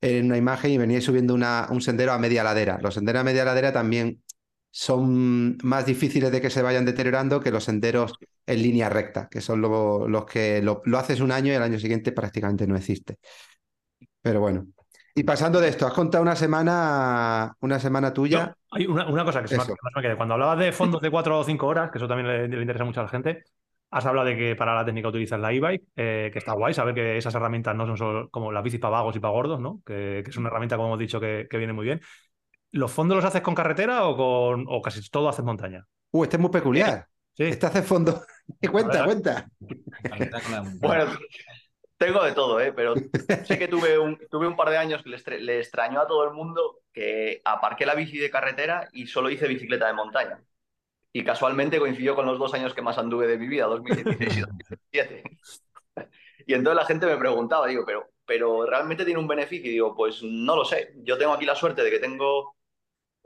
[0.00, 2.78] en una imagen y venías subiendo una- un sendero a media ladera.
[2.82, 4.22] Los senderos a media ladera también
[4.80, 9.40] son más difíciles de que se vayan deteriorando que los senderos en línea recta, que
[9.40, 12.76] son lo- los que lo, lo haces un año y el año siguiente prácticamente no
[12.76, 13.18] existe.
[14.22, 14.66] Pero bueno.
[15.14, 18.38] Y pasando de esto, has contado una semana, una semana tuya.
[18.40, 20.16] No, hay una, una cosa que se me, me quedó.
[20.16, 22.84] Cuando hablabas de fondos de 4 o 5 horas, que eso también le, le interesa
[22.84, 23.44] mucho a la gente,
[23.90, 26.94] has hablado de que para la técnica utilizas la e-bike, eh, que está guay saber
[26.94, 29.80] que esas herramientas no son solo como las bicis para vagos y para gordos, ¿no?
[29.86, 32.00] Que, que es una herramienta, como hemos dicho, que, que viene muy bien.
[32.72, 35.86] ¿Los fondos los haces con carretera o, con, o casi todo haces montaña?
[36.10, 37.06] Uh, este es muy peculiar.
[37.34, 37.44] Sí.
[37.44, 38.22] Este hace fondo.
[38.70, 39.48] cuenta, cuenta.
[40.80, 41.12] Bueno,
[41.96, 42.72] tengo de todo, ¿eh?
[42.72, 42.94] pero
[43.44, 46.06] sé que tuve un, tuve un par de años que le, estre- le extrañó a
[46.06, 50.42] todo el mundo que aparqué la bici de carretera y solo hice bicicleta de montaña.
[51.12, 54.40] Y casualmente coincidió con los dos años que más anduve de mi vida, 2016 y
[54.40, 55.22] 2017.
[56.46, 59.68] Y entonces la gente me preguntaba, digo, pero, pero ¿realmente tiene un beneficio?
[59.70, 60.92] Y digo, pues no lo sé.
[61.02, 62.56] Yo tengo aquí la suerte de que tengo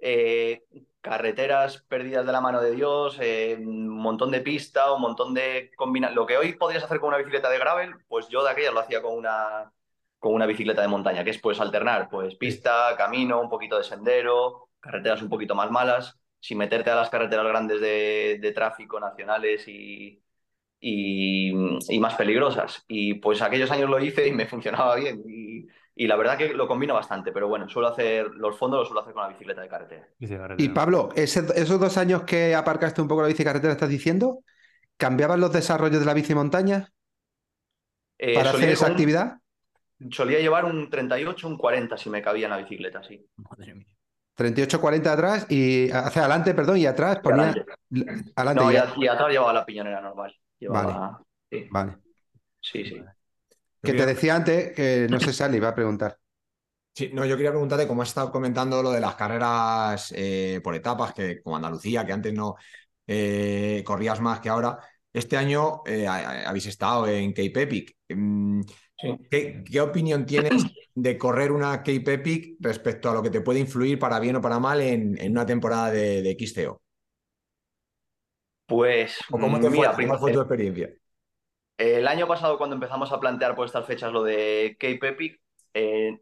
[0.03, 0.65] eh,
[1.01, 5.71] carreteras perdidas de la mano de Dios, eh, un montón de pista, un montón de
[5.77, 6.17] combinaciones.
[6.17, 8.81] Lo que hoy podrías hacer con una bicicleta de gravel, pues yo de aquellas lo
[8.81, 9.73] hacía con una,
[10.19, 13.85] con una bicicleta de montaña, que es pues alternar, pues pista, camino, un poquito de
[13.85, 18.99] sendero, carreteras un poquito más malas, sin meterte a las carreteras grandes de, de tráfico
[19.01, 20.23] nacionales y,
[20.81, 21.53] y,
[21.89, 22.85] y más peligrosas.
[22.89, 25.23] Y pues aquellos años lo hice y me funcionaba bien.
[25.95, 29.03] Y la verdad que lo combino bastante, pero bueno, suelo hacer los fondos los suelo
[29.03, 30.09] hacer con la bicicleta de carretera.
[30.57, 30.69] Y.
[30.71, 34.41] Pablo, ese- esos dos años que aparcaste un poco la bici carretera, estás diciendo,
[34.97, 36.89] ¿cambiaban los desarrollos de la bici montaña
[38.19, 39.39] Eh, para hacer esa un- actividad?
[40.11, 43.25] Solía llevar un 38, un 40 si me cabía en la bicicleta, sí.
[43.37, 43.87] Madre mía.
[44.35, 47.43] 38, 40 atrás y hacia adelante, perdón, y atrás Y ponía.
[47.51, 47.73] adelante.
[48.35, 50.35] Adelante, No, y, atrás llevaba la piñonera normal.
[50.59, 51.23] Llevaba...
[51.51, 51.99] Sí, Vale.
[52.61, 53.03] sí, sí.
[53.85, 56.19] Que te decía antes que no sé si le iba a preguntar.
[56.95, 60.75] Sí, no, yo quería preguntarte, como has estado comentando lo de las carreras eh, por
[60.75, 62.57] etapas, que como Andalucía, que antes no
[63.07, 64.79] eh, corrías más que ahora,
[65.13, 67.97] este año eh, ha- ha- habéis estado en Cape Epic.
[68.11, 68.61] Mm.
[69.31, 70.53] ¿Qué, qué opinión tienes
[70.95, 74.41] de correr una Cape Epic respecto a lo que te puede influir para bien o
[74.43, 76.83] para mal en, en una temporada de, de XTO?
[78.67, 80.89] Pues, ¿O cómo te mira, fue, ¿Cuál fue tu experiencia?
[81.77, 85.41] El año pasado, cuando empezamos a plantear por estas fechas lo de Cape Epic,
[85.75, 86.19] eh,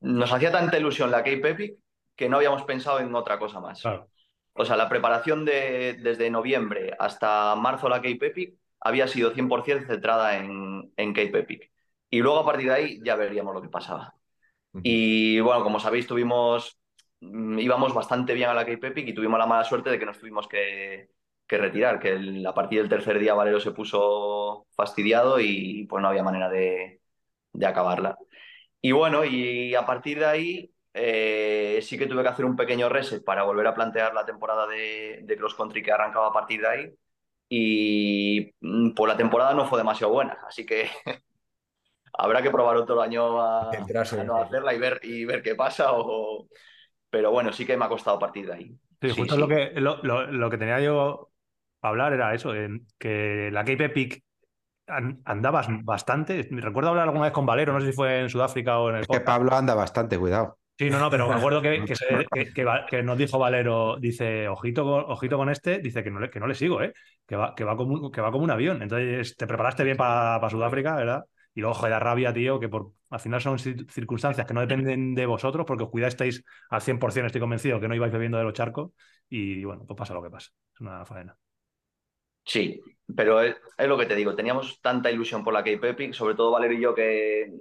[0.00, 1.78] nos hacía tanta ilusión la Cape Epic
[2.14, 3.82] que no habíamos pensado en otra cosa más.
[3.82, 4.08] Claro.
[4.54, 9.86] O sea, la preparación de, desde noviembre hasta marzo la Cape Epic había sido 100%
[9.86, 11.70] centrada en, en Cape Epic.
[12.08, 14.14] Y luego a partir de ahí ya veríamos lo que pasaba.
[14.82, 16.78] Y bueno, como sabéis, tuvimos,
[17.20, 20.06] mm, íbamos bastante bien a la Cape Epic y tuvimos la mala suerte de que
[20.06, 21.08] nos tuvimos que,
[21.46, 26.02] que retirar, que el- a partir del tercer día Valero se puso fastidiado y pues
[26.02, 27.00] no había manera de,
[27.52, 28.18] de acabarla.
[28.80, 32.88] Y bueno, y a partir de ahí eh, sí que tuve que hacer un pequeño
[32.88, 36.60] reset para volver a plantear la temporada de, de cross country que arrancaba a partir
[36.62, 36.94] de ahí.
[37.48, 40.90] Y mm, pues la temporada no fue demasiado buena, así que
[42.12, 45.92] habrá que probar otro año a, a no hacerla y ver, y ver qué pasa.
[45.92, 46.48] O...
[47.10, 48.78] Pero bueno, sí que me ha costado a partir de ahí.
[49.00, 49.40] Sí, Sí, justo sí.
[49.40, 51.30] Lo, que, lo, lo- lo que tenía yo
[51.88, 54.22] hablar era eso, en que la Cape Epic
[54.86, 56.48] an- andabas bastante.
[56.50, 59.02] Recuerdo hablar alguna vez con Valero, no sé si fue en Sudáfrica o en el
[59.02, 59.20] Es que.
[59.20, 60.58] Pablo anda bastante, cuidado.
[60.78, 63.38] Sí, no, no, pero me acuerdo que, que, se- que- que Va- que nos dijo
[63.38, 66.82] Valero, dice, ojito con, ojito con este, dice que no le, que no le sigo,
[66.82, 66.92] ¿eh?
[67.26, 68.82] Que va, que va como un, que va como un avión.
[68.82, 71.24] Entonces, te preparaste bien para Sudáfrica, ¿verdad?
[71.54, 75.14] Y luego, joder, rabia, tío, que por, al final son cir- circunstancias que no dependen
[75.14, 78.52] de vosotros, porque os cuidasteis al 100%, estoy convencido, que no ibais bebiendo de los
[78.52, 78.90] charcos.
[79.30, 80.50] Y bueno, pues pasa lo que pasa.
[80.74, 81.34] Es una faena.
[82.46, 82.80] Sí,
[83.14, 86.52] pero es, lo que te digo, teníamos tanta ilusión por la Cape Epic, sobre todo
[86.52, 87.52] Valero y yo, que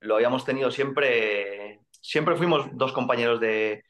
[0.00, 3.84] lo habíamos tenido siempre, siempre fuimos dos compañeros de,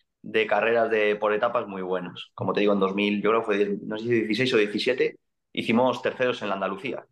[0.48, 2.32] carreras de, por etapas muy buenos.
[2.34, 5.16] Como te digo, en 2000, yo creo que fue, no sé si 16 o 17,
[5.52, 7.06] hicimos terceros en la Andalucía,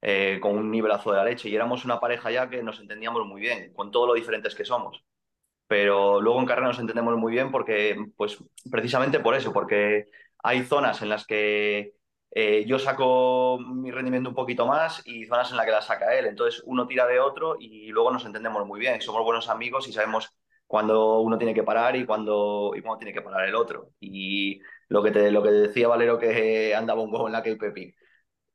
[0.00, 3.26] eh, con un nivelazo de la leche, y éramos una pareja ya que nos entendíamos
[3.26, 5.04] muy bien, con todo lo diferentes que somos.
[5.66, 8.38] Pero luego en carrera nos entendemos muy bien porque, pues,
[8.70, 10.06] precisamente por eso, porque
[10.42, 11.97] hay zonas en las que
[12.30, 16.14] eh, yo saco mi rendimiento un poquito más y zonas en las que la saca
[16.18, 16.26] él.
[16.26, 19.00] Entonces uno tira de otro y luego nos entendemos muy bien.
[19.00, 20.30] Somos buenos amigos y sabemos
[20.66, 23.90] cuándo uno tiene que parar y cuándo, y cuándo tiene que parar el otro.
[24.00, 27.66] Y lo que, te, lo que decía Valero que andaba un poco en la Cape
[27.68, 27.96] Epic.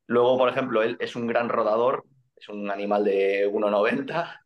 [0.08, 2.06] Luego, por ejemplo, él es un gran rodador,
[2.36, 4.42] es un animal de 1,90.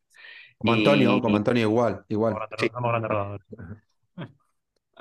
[0.57, 2.35] Como Y- Antonio, como Antonio igual, igual.
[2.57, 2.69] Sí.
[2.73, 3.47] somos grandes rodadores.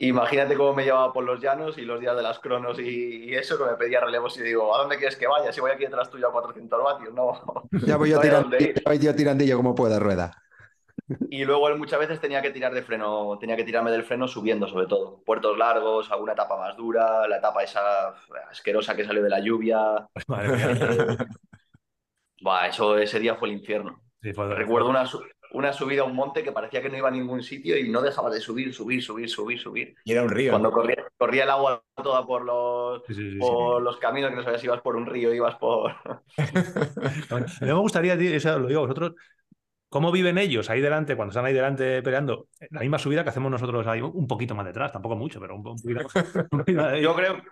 [0.01, 3.35] Imagínate cómo me llevaba por los llanos y los días de las cronos y, y
[3.35, 5.53] eso, que me pedía relevos y digo, ¿a dónde quieres que vaya?
[5.53, 7.43] Si voy aquí detrás tuyo a 400 vatios, no.
[7.87, 8.83] Ya voy yo ir.
[8.85, 10.43] voy yo tirandillo como pueda rueda.
[11.31, 14.27] Y luego él muchas veces tenía que tirar de freno, tenía que tirarme del freno
[14.27, 15.23] subiendo sobre todo.
[15.25, 18.09] Puertos largos, alguna etapa más dura, la etapa esa
[18.51, 20.07] asquerosa que salió de la lluvia.
[20.27, 20.77] Madre mía.
[22.43, 24.01] Buah, eso ese día fue el infierno.
[24.23, 25.05] Sí, fue- Recuerdo una,
[25.53, 28.03] una subida a un monte que parecía que no iba a ningún sitio y no
[28.03, 29.95] dejaba de subir, subir, subir, subir, subir.
[30.05, 30.53] Y era un río.
[30.53, 33.39] Cuando corría, corría el agua toda por los, Sí, sí, sí, sí.
[33.39, 35.93] por los caminos que no sabías si ibas por un río, ibas por...
[37.31, 39.15] A mí me gustaría, eso lo digo a vosotros,
[39.89, 42.49] ¿cómo viven ellos ahí delante, cuando están ahí delante peleando?
[42.71, 45.63] La misma subida que hacemos nosotros ahí, un poquito más detrás, tampoco mucho, pero un,
[46.51, 47.03] poquito, ahí.
[47.03, 47.43] Yo creo,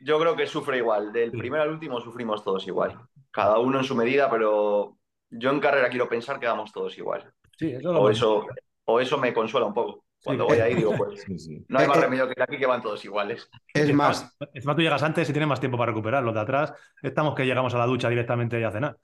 [0.00, 1.12] yo creo que sufre igual.
[1.12, 1.36] Del Sí.
[1.38, 2.98] primero al último sufrimos todos igual.
[3.30, 4.96] Cada uno en su medida, pero
[5.30, 7.32] yo en carrera quiero pensar que vamos todos igual.
[7.58, 8.46] Sí, eso lo O eso,
[8.84, 10.04] o eso me consuela un poco.
[10.22, 10.48] Cuando Sí.
[10.48, 11.64] voy ahí digo, pues Sí, sí.
[11.68, 12.00] no hay Eh, más eh.
[12.00, 13.48] remedio que ir aquí que van todos iguales.
[13.72, 16.22] Es más, Encima tú llegas antes y tienes más tiempo para recuperar.
[16.22, 18.96] Los de atrás estamos que llegamos a la ducha directamente y a cenar.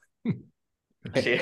[1.14, 1.40] Sí.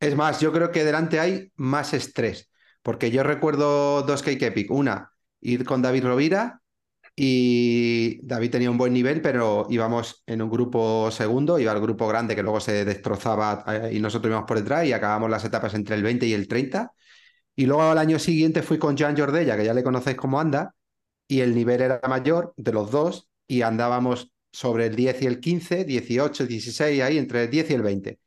[0.00, 2.50] Es más, yo creo que delante hay más estrés,
[2.82, 4.70] porque yo recuerdo dos Cake Epic.
[4.70, 6.60] Una, ir con David Rovira
[7.18, 12.06] y David tenía un buen nivel, pero íbamos en un grupo segundo, iba el grupo
[12.06, 15.72] grande que luego se destrozaba eh, y nosotros íbamos por detrás y acabamos las etapas
[15.74, 16.92] entre el 20 y el 30.
[17.56, 20.74] Y luego al año siguiente fui con Joan Jordella, que ya le conocéis cómo anda,
[21.28, 25.40] y el nivel era mayor de los dos y andábamos sobre el 10 y el
[25.40, 28.20] 15, 18, 16, ahí entre el 10 y el 20.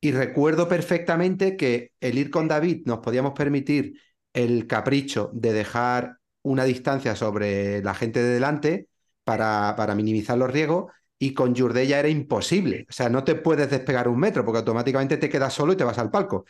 [0.00, 4.00] Y recuerdo perfectamente que el ir con David nos podíamos permitir
[4.32, 8.88] el capricho de dejar una distancia sobre la gente de delante
[9.24, 12.86] para, para minimizar los riesgos y con Jurdella era imposible.
[12.88, 15.84] O sea, no te puedes despegar un metro porque automáticamente te quedas solo y te
[15.84, 16.44] vas al palco.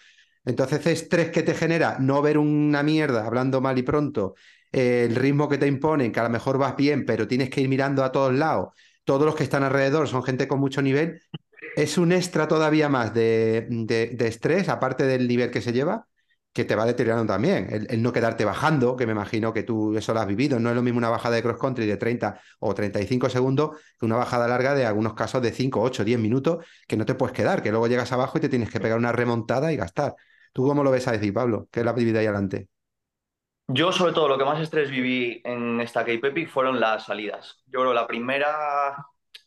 [0.45, 4.35] Entonces, estrés que te genera no ver una mierda, hablando mal y pronto,
[4.73, 7.61] eh, el ritmo que te imponen, que a lo mejor vas bien, pero tienes que
[7.61, 8.69] ir mirando a todos lados,
[9.05, 11.21] todos los que están alrededor son gente con mucho nivel,
[11.77, 16.07] es un extra todavía más de, de, de estrés, aparte del nivel que se lleva,
[16.53, 17.69] que te va deteriorando también.
[17.71, 20.59] El, el, no quedarte bajando, que me imagino que tú eso lo has vivido.
[20.59, 24.07] No es lo mismo una bajada de cross country de 30 o 35 segundos que
[24.07, 27.35] una bajada larga de algunos casos de 5, 8, 10 minutos que no te puedes
[27.35, 30.15] quedar, que luego llegas abajo y te tienes que pegar una remontada y gastar.
[30.53, 31.69] ¿Tú cómo lo ves a decir, Pablo?
[31.71, 32.69] ¿Qué es la actividad ahí adelante?
[33.69, 37.63] Yo, sobre todo, lo que más estrés viví en esta Cape Epic fueron las salidas.
[37.67, 38.97] Yo creo que la primera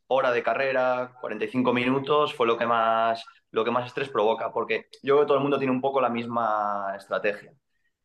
[0.08, 4.88] hora de carrera, 45 minutos, fue lo que más, lo que más estrés provoca, porque
[5.04, 7.54] yo creo que todo el mundo tiene un poco la misma estrategia,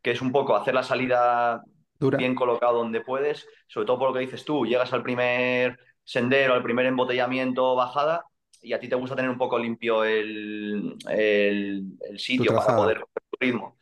[0.02, 1.62] que es un poco hacer la salida
[1.98, 2.18] Dura.
[2.18, 6.52] bien colocado donde puedes, sobre todo por lo que dices tú, llegas al primer sendero,
[6.52, 8.26] al primer embotellamiento, bajada,
[8.60, 12.98] y a ti te gusta tener un poco limpio el, el, el sitio para poder
[12.98, 13.78] tu ritmo.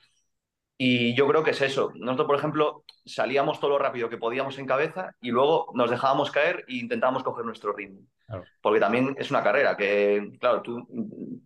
[0.78, 1.92] Y yo creo que es eso.
[1.94, 6.30] Nosotros, por ejemplo, salíamos todo lo rápido que podíamos en cabeza y luego nos dejábamos
[6.30, 8.00] caer e intentábamos coger nuestro ritmo.
[8.26, 8.44] Claro.
[8.60, 10.86] Porque también es una carrera que, claro, tú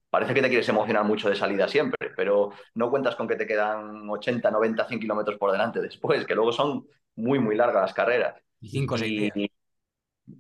[0.09, 3.47] parece que te quieres emocionar mucho de salida siempre, pero no cuentas con que te
[3.47, 7.95] quedan 80, 90, 100 kilómetros por delante después, que luego son muy, muy largas las
[7.95, 8.35] carreras.
[8.61, 9.51] Y cinco o seis días.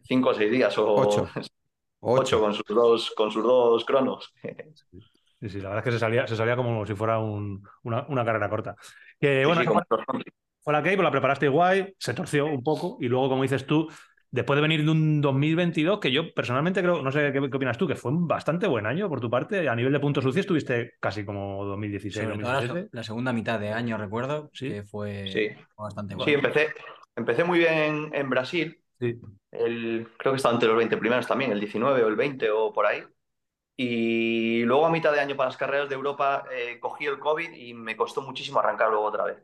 [0.04, 1.28] Cinco o seis días o ocho.
[1.34, 1.50] ocho.
[2.00, 4.32] ocho con, sus dos, con sus dos cronos.
[5.40, 8.04] Sí, sí, la verdad es que se salía, se salía como si fuera un, una,
[8.08, 8.76] una, carrera corta.
[9.18, 10.30] Que bueno, sí, sí,
[10.62, 13.88] fue la que la preparaste guay, se torció un poco y luego, como dices tú,
[14.30, 17.78] después de venir de un 2022 que yo personalmente creo, no sé qué, qué opinas
[17.78, 19.68] tú, que fue un bastante buen año por tu parte.
[19.68, 22.80] A nivel de puntos sucios estuviste casi como 2016, Sobre 2017.
[22.92, 24.68] La, la, segunda mitad de año, recuerdo, sí.
[24.68, 25.48] que fue, sí.
[25.74, 26.28] fue bastante bueno.
[26.28, 26.68] Sí, empecé,
[27.16, 28.78] empecé muy bien en Brasil.
[28.98, 29.18] Sí.
[29.50, 32.72] El, creo que estaba entre los 20 primeros también, el 19 o el 20 o
[32.72, 33.02] por ahí.
[33.82, 37.50] Y luego a mitad de año para las carreras de Europa eh, cogí el COVID
[37.54, 39.38] y me costó muchísimo arrancar luego otra vez.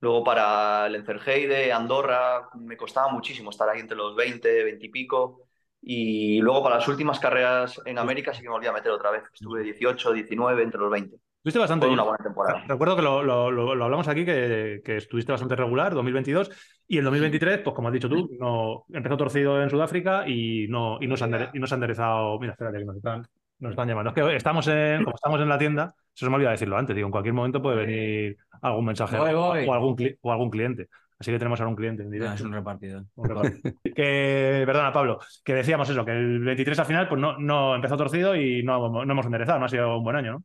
[0.00, 4.88] Luego para el Encerheide, Andorra, me costaba muchísimo estar ahí entre los 20, 20 y
[4.90, 5.48] pico.
[5.80, 9.12] Y luego para las últimas carreras en América sí que me volví a meter otra
[9.12, 9.22] vez.
[9.32, 11.16] Estuve 18, 19, entre los 20.
[11.46, 12.64] Estuviste bastante Fue una buena temporada.
[12.66, 16.50] Recuerdo que lo, lo, lo, lo hablamos aquí, que, que, estuviste bastante regular, 2022.
[16.88, 20.98] Y el 2023, pues como has dicho tú, no, empezó torcido en Sudáfrica y no,
[21.00, 22.36] y no, se, ha y no se ha enderezado.
[22.40, 23.22] Mira, espérate que nos están,
[23.60, 24.10] nos están llamando.
[24.10, 26.96] Es que estamos en, como estamos en la tienda, eso se me olvidó decirlo antes,
[26.96, 29.68] digo, en cualquier momento puede venir algún mensaje voy, voy.
[29.68, 30.88] O, algún, o algún cliente.
[31.16, 32.30] Así que tenemos ahora un cliente en directo.
[32.30, 33.04] No, es un repartidor.
[33.14, 33.74] Un repartidor.
[33.94, 37.96] que, perdona, Pablo, que decíamos eso, que el 23 al final pues no, no empezó
[37.96, 40.44] torcido y no, no hemos enderezado, no ha sido un buen año, ¿no?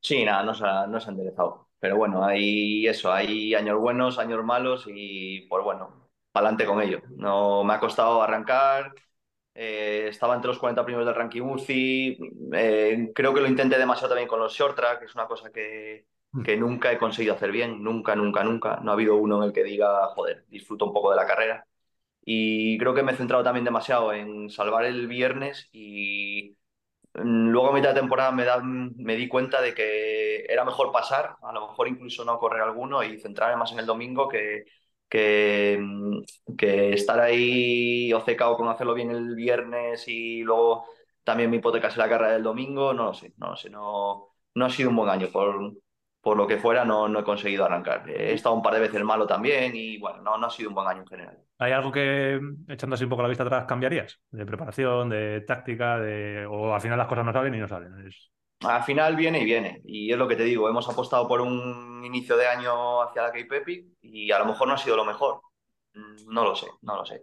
[0.00, 1.68] Sí, nada, no se ha, no se ha enderezado.
[1.80, 7.02] Pero bueno, hay eso, hay años buenos, años malos y pues bueno, adelante con ello.
[7.16, 8.94] No me ha costado arrancar,
[9.54, 12.18] eh, estaba entre los 40 primeros del ranking UCI,
[12.54, 15.50] eh, creo que lo intenté demasiado también con los short track, que es una cosa
[15.52, 16.06] que,
[16.42, 18.78] que nunca he conseguido hacer bien, nunca, nunca, nunca.
[18.82, 21.66] No ha habido uno en el que diga, joder, disfruto un poco de la carrera.
[22.24, 26.65] Y creo que me he centrado también demasiado en salvar el viernes y mm,
[27.24, 31.36] luego a mitad de temporada me, da, me di cuenta de que era mejor pasar,
[31.42, 34.64] a lo mejor incluso no correr alguno y centrarme más en el domingo que,
[35.08, 35.80] que,
[36.56, 40.86] que estar ahí obcecado con hacerlo bien el viernes y luego
[41.24, 44.64] también me hipotecase la carrera del domingo, no lo sé, no lo sé, no, no
[44.64, 45.72] ha sido un buen año por,
[46.26, 48.02] por lo que fuera, no, no, he conseguido arrancar.
[48.10, 50.74] He estado un par de veces malo también y bueno, no, no ha sido un
[50.74, 51.38] buen año en general.
[51.56, 54.18] ¿Hay algo que, echando así un poco la vista atrás, cambiarías?
[54.32, 56.44] ¿De preparación, de táctica, de...
[56.44, 58.08] o al final las cosas no salen y no salen?
[58.08, 58.32] Es...
[58.64, 59.80] Al final viene y viene.
[59.84, 63.30] Y es lo que te digo, hemos apostado por un inicio de año hacia la
[63.30, 65.42] Cape Epic y a lo mejor no ha sido lo mejor.
[66.26, 67.22] No lo sé, no lo sé.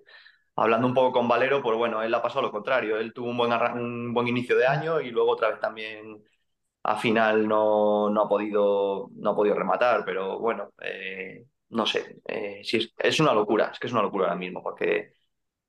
[0.56, 2.98] Hablando un poco con Valero, pues bueno, él ha pasado lo contrario.
[2.98, 6.24] Él tuvo un buen, un buen inicio de año y luego otra vez también
[6.84, 12.22] a final no, no, ha, podido, no ha podido rematar, pero bueno, eh, no sé,
[12.28, 15.14] eh, si es, es, una locura, es que es una locura ahora mismo, porque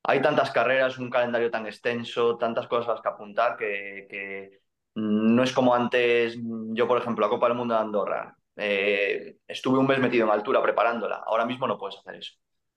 [0.02, 4.60] hay tantas carreras, un calendario tan extenso, tantas cosas a las que apuntar que, que
[4.94, 6.38] no es como antes,
[6.72, 10.32] yo por ejemplo, la Copa del Mundo de Andorra, eh, estuve un mes metido en
[10.32, 12.34] altura preparándola, ahora mismo no puedes hacer eso.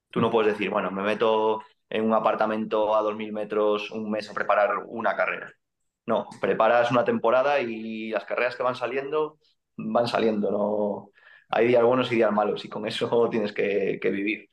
[0.10, 4.30] Tú no puedes decir, bueno, me meto en un apartamento a 2.000 metros un mes
[4.30, 5.52] a preparar una carrera.
[6.08, 9.40] No, preparas una temporada y las carreras que van saliendo,
[9.76, 10.52] van saliendo.
[10.52, 11.12] No...
[11.50, 14.50] Hay días buenos y días malos y con eso tienes que, que vivir.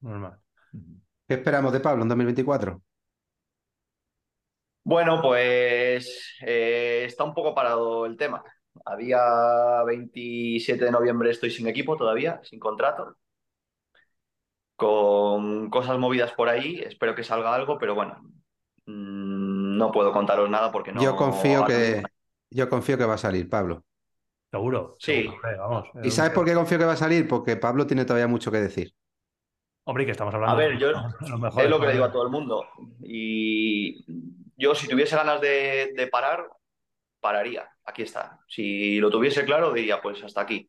[0.00, 0.38] Normal.
[1.26, 2.82] ¿Qué esperamos de Pablo en 2024?
[4.84, 8.42] Bueno, pues eh, está un poco parado el tema.
[8.86, 13.16] A día 27 de noviembre estoy sin equipo todavía, sin contrato,
[14.76, 16.80] con cosas movidas por ahí.
[16.80, 18.22] Espero que salga algo, pero bueno,
[18.86, 21.02] mm, no puedo contaros nada porque no.
[21.02, 22.02] Yo confío que,
[22.50, 23.84] yo confío que va a salir, Pablo.
[24.50, 24.96] Seguro.
[24.98, 25.22] Sí.
[25.24, 25.88] seguro, vamos.
[26.02, 27.28] ¿Y sabes por qué confío que va a salir?
[27.28, 28.94] Porque Pablo tiene todavía mucho que decir.
[29.84, 32.24] Hombre, y que estamos hablando A ver, yo- Es lo que le digo a todo
[32.24, 32.66] el mundo.
[33.02, 34.04] Y
[34.56, 36.46] yo, si tuviese ganas de, de parar,
[37.20, 37.68] pararía.
[37.84, 38.40] Aquí está.
[38.48, 40.68] Si lo tuviese claro, diría, pues hasta aquí.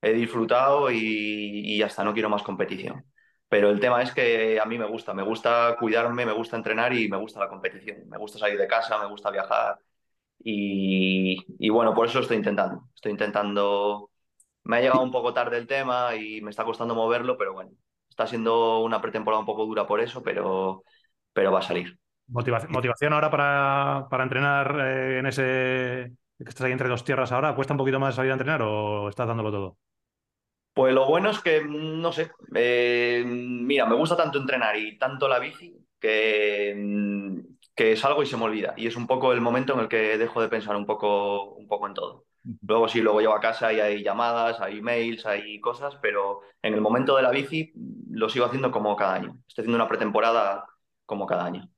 [0.00, 3.04] He disfrutado y, está, no quiero más competición.
[3.54, 6.92] Pero el tema es que a mí me gusta, me gusta cuidarme, me gusta entrenar
[6.92, 8.08] y me gusta la competición.
[8.08, 9.78] Me gusta salir de casa, me gusta viajar.
[10.40, 12.88] Y, bueno, por eso estoy intentando.
[12.96, 14.10] Estoy intentando.
[14.64, 17.70] Me ha llegado un poco tarde el tema y me está costando moverlo, pero bueno,
[18.10, 20.82] está siendo una pretemporada un poco dura por eso, pero,
[21.32, 21.98] pero va a salir.
[22.28, 26.12] Motiva- motivación ahora para, para entrenar eh, en ese.
[26.38, 27.54] que estás ahí entre dos tierras ahora.
[27.54, 29.78] ¿Cuesta un poquito más salir a entrenar o estás dándolo todo?
[30.74, 35.28] Pues lo bueno es que, no sé, eh, mira, me gusta tanto entrenar y tanto
[35.28, 37.38] la bici que, mm,
[37.76, 38.74] que salgo y se me olvida.
[38.76, 41.68] Y es un poco el momento en el que dejo de pensar un poco, un
[41.68, 42.26] poco en todo.
[42.66, 46.74] Luego sí, luego llego a casa y hay llamadas, hay mails, hay cosas, pero en
[46.74, 49.38] el momento de la bici mm, lo sigo haciendo como cada año.
[49.48, 50.66] Estoy haciendo una pretemporada
[51.06, 51.68] como cada año.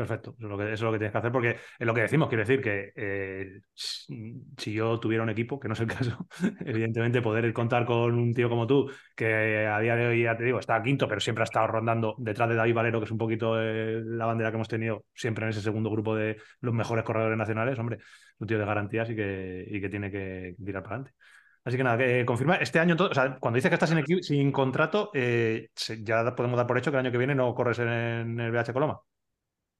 [0.00, 2.62] Perfecto, eso es lo que, tienes que hacer, porque es lo que decimos, quiero decir
[2.62, 6.26] que eh, si yo tuviera un equipo, que no es el caso,
[6.64, 10.44] evidentemente poder contar con un tío como tú, que a día de hoy, ya te
[10.44, 13.18] digo, está quinto, pero siempre ha estado rondando detrás de David Valero, que es un
[13.18, 17.04] poquito eh, la bandera que hemos tenido siempre en ese segundo grupo de los mejores
[17.04, 17.98] corredores nacionales, hombre,
[18.38, 21.14] un tío de garantías y que, y que tiene que tirar para adelante.
[21.62, 24.22] Así que nada, que confirma, este año, todo, o sea, cuando dices que estás sin,
[24.22, 25.68] sin contrato, eh,
[26.02, 28.50] ya podemos dar por hecho que el año que viene no corres en, en el
[28.50, 29.00] BH Coloma.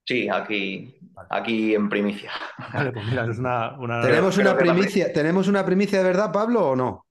[0.05, 0.95] Sí, aquí,
[1.29, 2.33] aquí en primicia.
[2.75, 6.33] Vale, pues mira, es una, una- ¿Tenemos creo una primicia, ¿Tenemos una primicia de verdad,
[6.33, 7.07] Pablo, o no?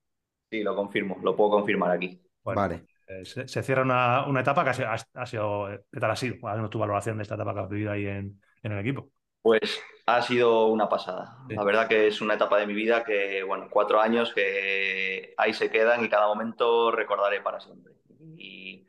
[0.52, 2.20] Sí, lo confirmo, lo puedo confirmar aquí.
[2.44, 2.86] Bueno, Vale.
[3.08, 6.16] eh, se, se cierra una, una etapa que ha sido, ha sido- ¿Qué tal ha
[6.16, 6.48] sido?
[6.48, 9.12] Haznos tu valoración de esta etapa que has vivido ahí en, en el equipo.
[9.42, 11.38] Pues ha sido una pasada.
[11.48, 11.56] Sí.
[11.56, 15.54] La verdad que es una etapa de mi vida que, bueno, cuatro años que ahí
[15.54, 17.94] se quedan y cada momento recordaré para siempre.
[18.38, 18.86] Y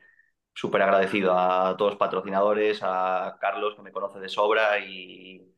[0.53, 5.53] súper agradecido a todos los patrocinadores, a Carlos, que me conoce de sobra, y,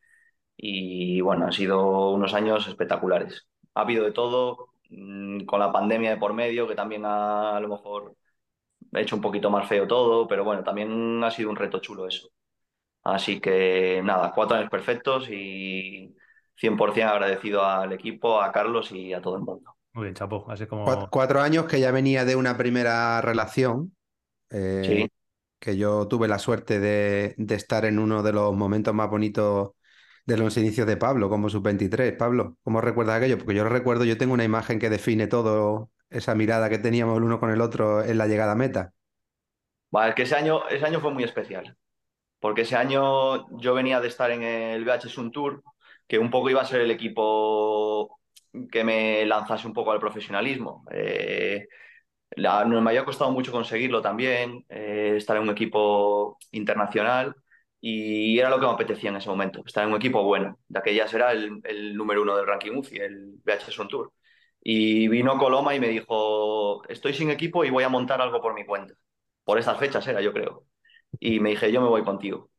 [0.58, 3.48] y bueno, han sido unos años espectaculares.
[3.76, 7.60] Ha habido de todo, mm, con la pandemia de por medio, que también ha, a
[7.62, 8.16] lo mejor
[8.94, 12.08] ha hecho un poquito más feo todo, pero bueno, también ha sido un reto chulo
[12.08, 12.30] eso.
[13.04, 16.16] Así que nada, cuatro años perfectos y
[16.58, 19.76] 100% agradecido al equipo, a Carlos y a todo el mundo.
[19.94, 20.46] Muy bien, chapo.
[20.50, 20.84] Así como.
[20.84, 23.96] Cuat- Cuatro años que ya venía de una primera relación,
[24.54, 25.10] eh, Sí.
[25.60, 29.72] que yo tuve la suerte de, de estar en uno de los momentos más bonitos
[30.26, 32.14] de los inicios de Pablo, como sub-23.
[32.18, 33.38] Pablo, ¿cómo recuerdas aquello?
[33.40, 37.18] Porque yo lo recuerdo, yo tengo una imagen que define todo, esa mirada que teníamos
[37.18, 38.94] el uno con el otro en la llegada a meta.
[39.92, 41.78] Vale, es que ese año, ese año fue muy especial,
[42.40, 45.64] porque ese año yo venía de estar en el VH Sun Tour,
[46.08, 48.20] que un poco iba a ser el equipo
[48.72, 50.86] que me lanzase un poco al profesionalismo.
[50.92, 51.68] Eh,
[52.38, 57.36] la- me había costado mucho conseguirlo también, eh, estar en un equipo internacional
[57.82, 60.58] y era lo que me apetecía en ese momento, estar en un equipo bueno.
[60.68, 64.14] De aquellas era el, el número uno del ranking UCI, el VH Sun Tour.
[64.62, 68.54] Y vino Coloma y me dijo, estoy sin equipo y voy a montar algo por
[68.54, 68.94] mi cuenta.
[69.44, 70.66] Por estas fechas era, yo creo.
[71.20, 72.50] Y me dije, yo me voy contigo.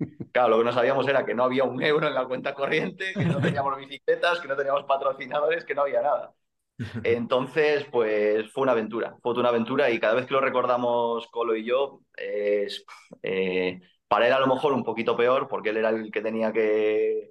[0.32, 3.16] Claro, lo que no sabíamos era que no había un euro en la cuenta corriente,
[3.16, 6.34] que no teníamos bicicletas, que no teníamos patrocinadores, que no había nada.
[7.04, 11.56] Entonces, pues fue una aventura, fue una aventura y cada vez que lo recordamos Colo
[11.56, 12.84] y yo, es,
[13.22, 16.52] eh, para él a lo mejor un poquito peor, porque él era el que tenía
[16.52, 17.30] que,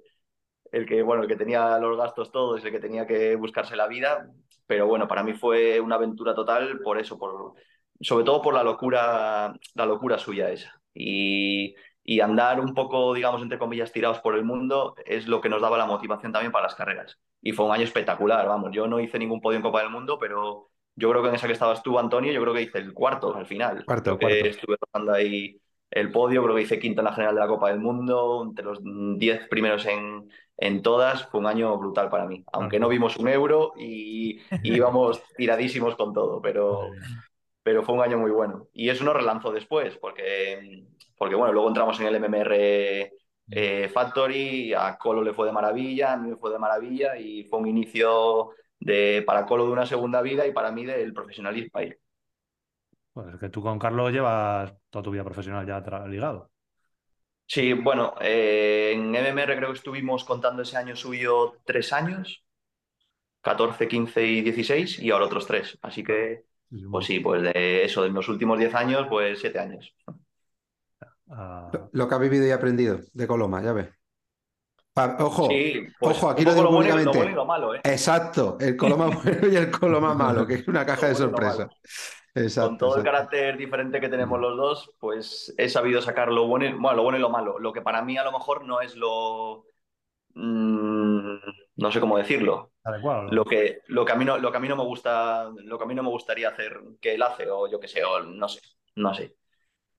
[0.72, 3.86] el que, bueno, el que tenía los gastos todos, el que tenía que buscarse la
[3.88, 4.28] vida,
[4.66, 7.54] pero bueno, para mí fue una aventura total por eso, por,
[8.00, 10.80] sobre todo por la locura, la locura suya esa.
[10.94, 15.48] Y, y andar un poco, digamos, entre comillas, tirados por el mundo es lo que
[15.48, 17.18] nos daba la motivación también para las carreras.
[17.40, 20.18] Y fue un año espectacular, vamos, yo no hice ningún podio en Copa del Mundo,
[20.18, 22.92] pero yo creo que en esa que estabas tú, Antonio, yo creo que hice el
[22.92, 23.84] cuarto al final.
[23.86, 24.46] Cuarto, cuarto.
[24.46, 25.58] estuve tocando ahí
[25.90, 28.64] el podio, creo que hice quinto en la general de la Copa del Mundo, entre
[28.64, 32.44] los 10 primeros en, en todas, fue un año brutal para mí.
[32.52, 36.80] Aunque no vimos un euro y, y íbamos tiradísimos con todo, pero,
[37.62, 38.68] pero fue un año muy bueno.
[38.72, 40.84] Y eso nos relanzó después, porque,
[41.16, 43.12] porque bueno, luego entramos en el MMR
[43.50, 47.44] eh, Factory, a Colo le fue de maravilla, a mí me fue de maravilla y
[47.44, 51.78] fue un inicio de, para Colo de una segunda vida y para mí del profesionalismo
[51.78, 51.92] ahí.
[53.12, 56.50] Pues es que tú con Carlos llevas toda tu vida profesional ya ligado.
[57.46, 62.42] Sí, bueno, eh, en MMR creo que estuvimos contando ese año suyo tres años,
[63.42, 65.78] 14, 15 y 16, y ahora otros tres.
[65.82, 66.44] Así que,
[66.90, 69.94] pues sí, pues de eso, de los últimos 10 años, pues siete años.
[71.36, 73.88] Ah, Lo, lo que ha vivido y aprendido de Coloma, ya ves.
[74.92, 77.18] Pa- ojo, Sí, pues ojo, aquí lo digo bueno y- públicamente.
[77.18, 77.80] Lo bueno y lo malo, ¿eh?
[77.82, 81.68] Exacto, el Coloma bueno y el Coloma malo, que es una caja de sorpresa.
[81.68, 86.46] Con Exacto, todo el carácter diferente que tenemos los dos, pues he sabido sacar lo
[86.46, 87.58] bueno y, bueno, lo bueno y lo malo.
[87.58, 89.66] Lo que para mí a lo mejor no es lo...
[90.34, 91.36] mm,
[91.76, 92.72] no sé cómo decirlo.
[92.84, 93.32] adecuado.
[93.32, 95.78] Lo que, lo, que a mí no, lo que a mí no me gusta, lo
[95.78, 98.20] que a mí no me gustaría hacer que él hace, o yo qué sé, o
[98.22, 98.60] no sé,
[98.96, 99.36] no sé.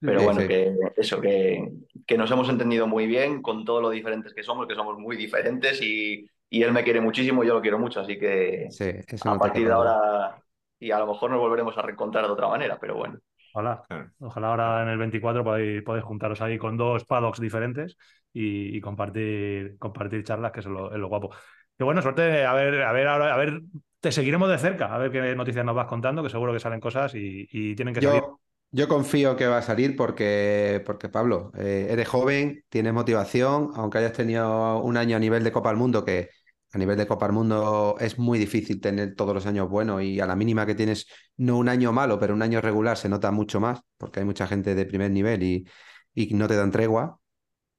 [0.05, 0.47] Pero Sí, bueno, sí.
[0.47, 1.69] que eso, que,
[2.07, 5.17] que nos hemos entendido muy bien con todo lo diferentes que somos, que somos muy
[5.17, 8.85] diferentes y, y él me quiere muchísimo y yo lo quiero mucho, así que Sí,
[9.07, 10.41] eso a no partir de ahora,
[10.79, 13.19] y a lo mejor nos volveremos a reencontrar de otra manera, pero bueno.
[13.51, 13.83] Ojalá.
[14.19, 17.97] Ojalá ahora en el 24 podáis, podáis juntaros ahí con dos paddocks diferentes
[18.33, 21.31] y, y compartir, compartir charlas, que es lo, es lo guapo.
[21.77, 22.45] Qué bueno, suerte.
[22.45, 23.61] A ver, a ver, ahora, a ver,
[23.99, 26.79] te seguiremos de cerca, a ver qué noticias nos vas contando, que seguro que salen
[26.79, 28.29] cosas y, y tienen que salir.
[28.75, 33.99] Yo, confío que va a salir porque, porque Pablo, eh, eres joven, tienes motivación, aunque
[33.99, 36.29] hayas tenido un año a nivel de Copa del Mundo, que
[36.73, 40.19] a nivel de Copa del Mundo es muy difícil tener todos los años buenos y
[40.19, 41.07] a la mínima que tienes,
[41.37, 44.45] no un año malo, pero un año regular se nota mucho más, porque hay mucha
[44.45, 45.65] gente de primer nivel y,
[46.13, 47.17] y no te dan tregua.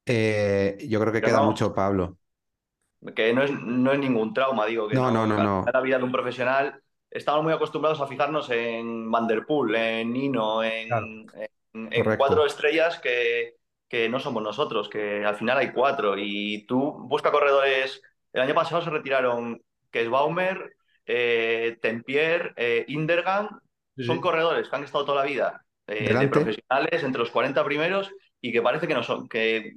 [0.06, 1.50] Eh, yo creo que Pero queda no.
[1.50, 2.16] mucho, Pablo.
[3.14, 5.64] Que no es, no es ningún trauma, digo, que No, no, no, no.
[5.70, 6.80] La vida de un profesional
[7.16, 11.06] estamos muy acostumbrados a fijarnos en Van Der Poel, en Nino, en, Claro.
[11.06, 11.26] en-
[11.74, 12.16] en Correcto.
[12.18, 13.54] cuatro estrellas que,
[13.88, 16.14] que no somos nosotros, que al final hay cuatro.
[16.18, 18.00] Y tú busca corredores.
[18.32, 19.60] El año pasado se retiraron
[19.90, 20.74] Kesbaumer,
[21.06, 23.48] eh, Tempier, eh, Indergan.
[23.96, 27.64] Sí, Son corredores que han estado toda la vida eh, de profesionales entre los 40
[27.64, 28.10] primeros
[28.40, 29.74] y que parece que no son, que,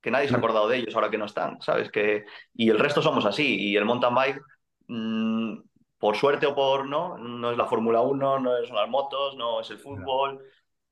[0.00, 1.90] que nadie se ha acordado de ellos ahora que no están, ¿sabes?
[1.90, 3.58] Que, y el resto somos así.
[3.70, 4.40] Y el mountain bike,
[4.86, 5.58] mm,
[6.02, 9.60] por suerte o por no, no es la Fórmula 1, no son las motos, no
[9.60, 10.40] es el fútbol.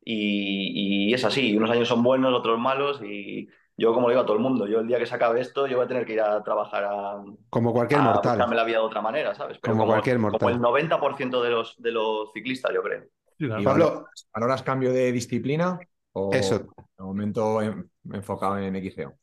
[0.04, 1.56] Y, y es así.
[1.56, 3.02] Unos años son buenos, otros malos.
[3.02, 5.40] Y yo, como le digo a todo el mundo, yo el día que se acabe
[5.40, 8.38] esto, yo voy a tener que ir a trabajar a, Como cualquier a mortal.
[8.38, 9.58] buscarme la vida de otra manera, ¿sabes?
[9.60, 10.38] Pero Como cualquier mortal.
[10.40, 13.04] Como el 90% de los, de los ciclistas, yo creo.
[13.38, 13.60] Sí, claro.
[13.60, 15.78] Y Pablo, valoras, valoras cambio de disciplina
[16.12, 16.58] o Eso.
[16.98, 19.14] de momento en- enfocado en XCO?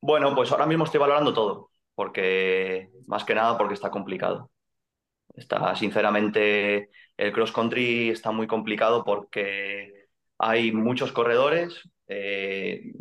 [0.00, 4.50] Bueno, pues ahora mismo estoy valorando todo, porque más que nada porque está complicado.
[5.34, 10.06] Está, sinceramente, el cross country está muy complicado porque
[10.38, 12.92] hay muchos corredores, eh,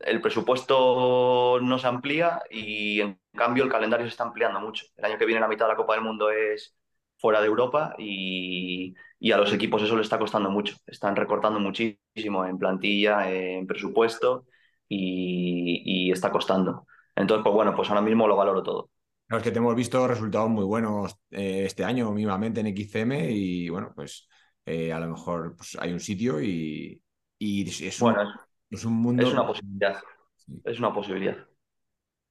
[0.00, 4.86] el presupuesto no se amplía y en cambio el calendario se está ampliando mucho.
[4.96, 6.74] El año que viene la mitad de la Copa del Mundo es
[7.18, 10.76] fuera de Europa y, y a los equipos eso le está costando mucho.
[10.86, 14.46] Están recortando muchísimo en plantilla, en presupuesto
[14.88, 16.86] y, y está costando.
[17.16, 18.90] Entonces, pues bueno, pues ahora mismo lo valoro todo.
[19.28, 23.68] Es que te hemos visto resultados muy buenos eh, este año mínimamente en XCM y
[23.68, 24.28] bueno, pues
[24.66, 27.02] eh, a lo mejor pues, hay un sitio y,
[27.38, 28.30] y es, un, Bueno,
[28.70, 29.26] es, es un mundo...
[29.26, 30.02] es una posibilidad.
[30.36, 30.60] Sí.
[30.64, 31.36] Es una posibilidad.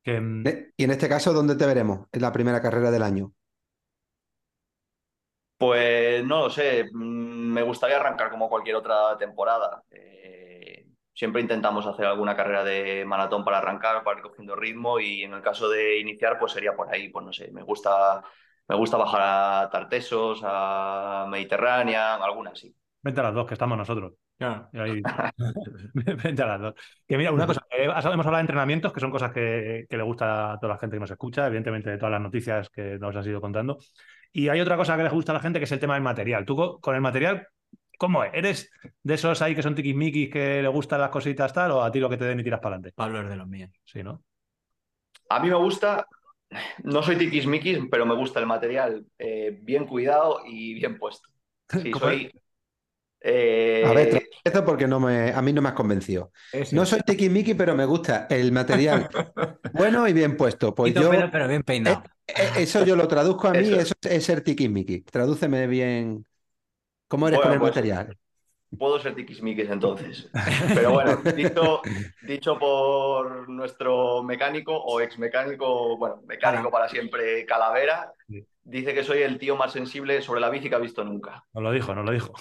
[0.04, 0.44] Que, mm,
[0.78, 2.08] Y en este caso, ¿dónde te veremos?
[2.12, 3.34] En la primera carrera del año.
[5.58, 9.84] Pues no lo sé, mm, me gustaría arrancar como cualquier otra temporada.
[9.90, 10.43] Eh,
[11.14, 15.34] siempre intentamos hacer alguna carrera de maratón para arrancar, para ir cogiendo ritmo y en
[15.34, 18.24] el caso de iniciar, pues sería por ahí, pues no sé, me gusta,
[18.68, 19.22] me gusta bajar
[19.66, 22.76] a Tartesos, a Mediterránea, alguna sí.
[23.02, 24.14] vente a las dos, que estamos nosotros.
[24.74, 25.02] Ahí-
[26.24, 26.74] Vente a las dos.
[27.08, 30.04] Que mira, una cosa, eh, hemos hablado de entrenamientos, que son cosas que, que le
[30.04, 33.16] gusta a toda la gente que nos escucha, evidentemente de todas las noticias que nos
[33.16, 33.78] has ido contando.
[34.32, 36.04] Y hay otra cosa que le gusta a la gente, que es el tema del
[36.04, 36.46] material.
[36.46, 37.48] Tú co- con el material,
[37.98, 38.32] ¿cómo es?
[38.34, 38.72] ¿Eres
[39.04, 42.00] de esos ahí que son tiquismiquis que le gustan las cositas tal, o a ti
[42.00, 42.94] lo que te den y tiras para adelante?
[42.96, 43.72] Pablo es de los míos.
[43.86, 44.24] Sí, ¿no?
[45.30, 46.08] A mí me gusta,
[46.84, 51.30] no soy tiquismiquis, pero me gusta el material eh, bien cuidado y bien puesto.
[51.70, 52.32] Sí, ¿Cómo soy...
[53.22, 56.32] eh, A ver, esto porque no me, a mí no me has convencido.
[56.72, 59.10] No soy tiquismiqui, pero me gusta el material
[59.72, 60.74] bueno y bien puesto.
[60.76, 62.04] Pues yo, pelo, pero bien peinado.
[62.28, 63.80] eh, eso yo lo traduzco a mí, Eso.
[63.80, 65.02] eso es ser tiquismiqui.
[65.02, 66.26] Tradúceme bien.
[67.14, 68.18] ¿Cómo eres Bueno, con el pues- material?
[68.76, 70.32] Puedo ser tiquismiquis entonces.
[70.74, 71.82] Pero bueno, dicho,
[72.24, 78.12] dicho por nuestro mecánico o ex mecánico, bueno, mecánico para siempre Calavera,
[78.64, 81.46] dice que soy el tío más sensible sobre la bici que ha visto nunca.
[81.54, 82.34] Nos lo dijo, nos lo dijo.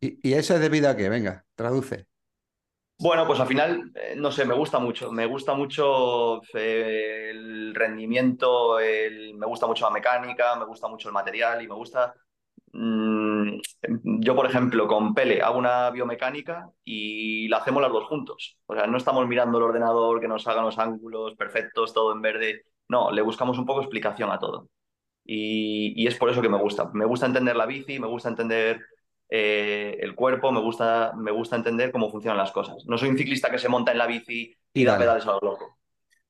[0.00, 1.08] ¿Y, y eso es debido a qué?
[1.08, 2.06] Venga, traduce.
[3.00, 5.10] Bueno, pues al final, eh, no sé, me gusta mucho.
[5.10, 11.08] Me gusta mucho eh, el rendimiento, el- me gusta mucho la mecánica, me gusta mucho
[11.08, 12.14] el material y me gusta
[12.74, 13.01] mm,
[14.04, 18.58] yo, por ejemplo, con Pele hago una biomecánica y la hacemos las dos juntos.
[18.66, 22.22] O sea, no estamos mirando el ordenador que nos haga los ángulos perfectos, todo en
[22.22, 22.64] verde.
[22.88, 24.68] No, le buscamos un poco explicación a todo.
[25.24, 26.90] Y, y es por eso que me gusta.
[26.94, 28.80] Me gusta entender la bici, me gusta entender
[29.28, 32.84] eh, el cuerpo, me gusta, me gusta entender cómo funcionan las cosas.
[32.86, 35.04] No soy un ciclista que se monta en la bici y, Y da dale.
[35.04, 35.78] pedales a lo loco.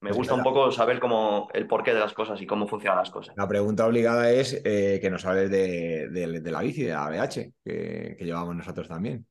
[0.02, 3.10] Me gusta un poco saber cómo, el porqué de las cosas y cómo funcionan las
[3.10, 3.36] cosas.
[3.36, 7.08] La pregunta obligada es eh, que nos hables de, de- de la bici, de la
[7.08, 9.26] BH, que, que llevamos nosotros también.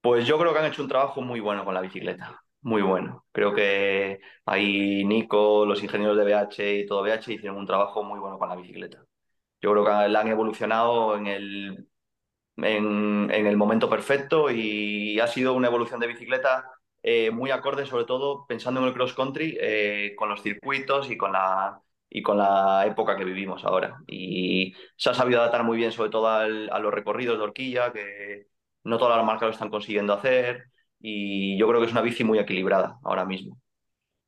[0.00, 3.24] Pues yo creo que han hecho un trabajo muy bueno con la bicicleta, muy bueno.
[3.32, 8.20] Creo que ahí Nico, los ingenieros de BH y todo BH hicieron un trabajo muy
[8.20, 9.04] bueno con la bicicleta.
[9.62, 11.88] Yo creo que la han evolucionado en el,
[12.58, 16.70] en, en el momento perfecto y ha sido una evolución de bicicleta
[17.06, 21.16] eh, muy acorde, sobre todo pensando en el cross country, eh, con los circuitos y
[21.16, 21.80] con la,
[22.10, 24.02] y con la época que vivimos ahora.
[24.08, 27.92] Y se ha sabido adaptar muy bien, sobre todo al- a los recorridos de horquilla,
[27.92, 28.48] que
[28.84, 30.64] no todas las marcas lo están consiguiendo hacer.
[31.00, 33.58] Y yo creo que es una bici muy equilibrada ahora mismo.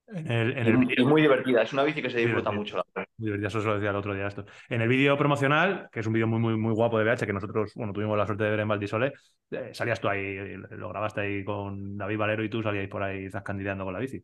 [0.09, 2.51] En el, en Y, el y vídeo, muy divertida, es una bici que se disfruta
[2.51, 2.53] divertida.
[2.53, 2.77] mucho.
[2.79, 3.09] la verdad.
[3.19, 4.45] muy eso se lo decía el otro día esto.
[4.69, 7.33] En el vídeo promocional, que es un vídeo muy, muy, muy guapo de BH, que
[7.33, 9.13] nosotros, bueno, tuvimos la suerte de ver en Valdisole,
[9.51, 13.29] eh, salías tú ahí, lo grabaste ahí con David Valero y tú salíais por ahí
[13.31, 14.23] zascandileando con la bici.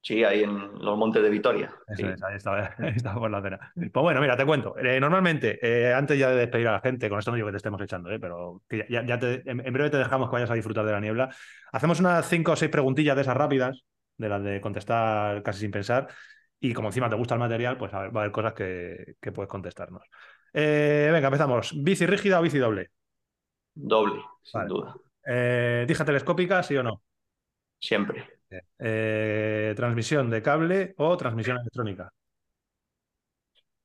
[0.00, 1.74] Sí, ahí en los montes de Vitoria.
[1.86, 2.06] Eso sí.
[2.08, 3.72] es, ahí estaba, ahí estaba por la cena.
[3.74, 4.76] Pues bueno, mira, te cuento.
[4.78, 7.52] Eh, normalmente, eh, antes ya de despedir a la gente, con esto no digo que
[7.52, 10.34] te estemos echando, eh, pero que ya, ya te- en, en breve te dejamos que
[10.34, 11.30] vayas a disfrutar de la niebla.
[11.72, 13.84] Hacemos unas cinco o seis preguntillas de esas rápidas,
[14.16, 16.08] de las de contestar casi sin pensar.
[16.60, 19.14] Y como encima te gusta el material, pues a ver, va a haber cosas que,
[19.20, 20.02] que puedes contestarnos.
[20.52, 21.72] Eh, venga, empezamos.
[21.82, 22.90] ¿Bici rígida o bici doble?
[23.92, 24.96] Doble, sin duda.
[25.26, 27.02] Eh, ¿Dija telescópica, sí o no?
[27.80, 28.26] Siempre.
[28.78, 32.12] Eh, ¿Transmisión de cable o transmisión electrónica?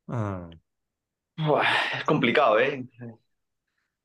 [0.08, 0.50] Ah,
[1.98, 2.86] Es complicado, ¿eh?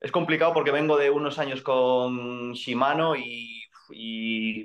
[0.00, 4.64] Es complicado porque vengo de unos años con Shimano y, y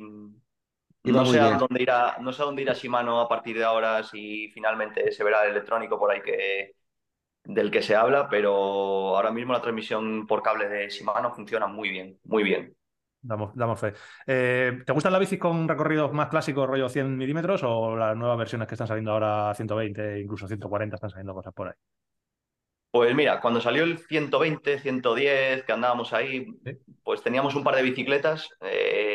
[1.04, 3.64] Y no sé a dónde irá, no sé a dónde irá Shimano a partir de
[3.64, 6.76] ahora, si finalmente se verá el electrónico por ahí que,
[7.44, 8.54] del que se habla, pero
[9.16, 12.76] ahora mismo la transmisión por cable de Shimano funciona muy bien, muy bien.
[13.24, 13.94] Damos, damos fe.
[14.26, 18.38] Eh, ¿te gustan las bicis con recorridos más clásicos, rollo 100 milímetros, o las nuevas
[18.38, 21.74] versiones que están saliendo ahora 120, incluso 140, están saliendo cosas por ahí?
[22.90, 26.72] Pues mira, cuando salió el 120, 110, que andábamos ahí, Sí.
[27.04, 29.11] pues teníamos un par de bicicletas eh,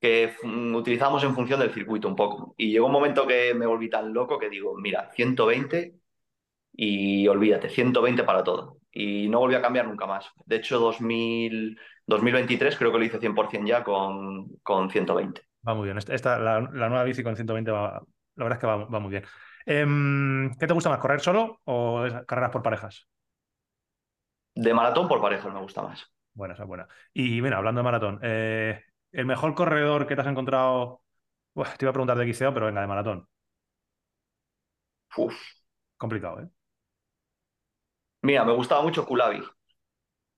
[0.00, 2.54] que mm, utilizamos en función del circuito un poco.
[2.56, 5.94] Y llegó un momento que me volví tan loco que digo, mira, 120
[6.72, 8.78] y olvídate, 120 para todo.
[8.92, 10.26] Y no volví a cambiar nunca más.
[10.46, 15.42] De hecho, 2000, 2023 creo que lo hice 100% ya con, con 120.
[15.66, 15.98] Va muy bien.
[15.98, 18.02] Esta, esta- la, la nueva bici con 120 va,
[18.36, 19.24] la verdad es que va, va muy bien.
[19.66, 23.06] Em, ¿qué te gusta más, correr solo o carreras por parejas?
[24.54, 26.08] De maratón por parejas me gusta más.
[26.34, 26.88] Buena, esa es buena.
[27.12, 31.02] Y mira, hablando de maratón, eh, el mejor corredor que te has encontrado,
[31.78, 33.28] te iba a preguntar de XCO, pero venga, de maratón.
[35.16, 35.38] Uf.
[35.96, 36.48] Complicado, ¿eh?
[38.22, 39.42] Mira, me gustaba mucho Kulabi.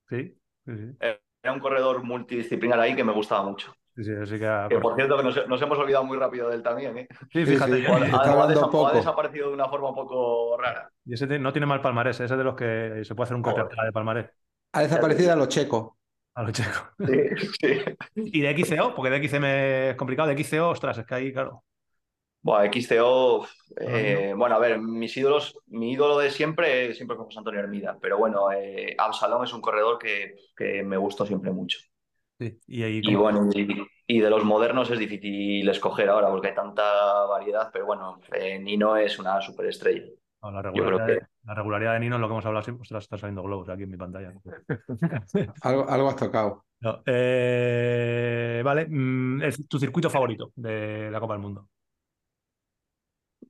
[0.09, 0.97] Sí, sí, sí.
[1.01, 3.75] Era un corredor multidisciplinar ahí que me gustaba mucho.
[3.97, 6.49] Sí, sí, sí que ha Que por cierto, que nos, nos hemos olvidado muy rápido
[6.49, 7.09] de él también, ¿eh?
[7.33, 7.77] Sí, Sí, fíjate.
[7.77, 7.85] sí.
[7.89, 8.01] O ha,
[8.49, 10.91] desa- ha desaparecido de una forma un poco rara.
[11.05, 13.37] Y ese te- no tiene mal palmarés, ese es de los que se puede hacer
[13.37, 13.69] un Joder.
[13.69, 14.31] de palmarés
[14.73, 15.93] Ha desaparecido a los checos.
[16.35, 16.83] A los checos.
[17.05, 17.15] Sí,
[17.61, 17.69] sí.
[18.15, 21.65] Y de XCO, porque de XCM es complicado, de XCO, ostras, es que ahí, claro.
[22.45, 23.47] Buah, XCO,
[23.79, 27.97] eh, bueno, a ver, mis ídolos, mi ídolo de siempre siempre fue José Antonio Hermida,
[28.01, 31.79] pero bueno, eh, Absalón es un corredor que, que me gustó siempre mucho.
[32.41, 32.59] Sí.
[32.67, 33.69] Y ahí Y bueno, y,
[34.09, 36.83] y de los modernos es difícil escoger ahora porque hay tanta
[37.27, 40.03] variedad, pero bueno, eh, Nino es una superestrella.
[40.43, 42.83] no, yo creo que- la regularidad de Nino es lo que hemos hablado siempre.
[42.83, 44.33] Ostras, está saliendo globos aquí en mi pantalla.
[45.63, 46.65] Algo, algo has tocado.
[46.81, 51.69] No, eh, vale, mm, es tu circuito favorito de la Copa del Mundo.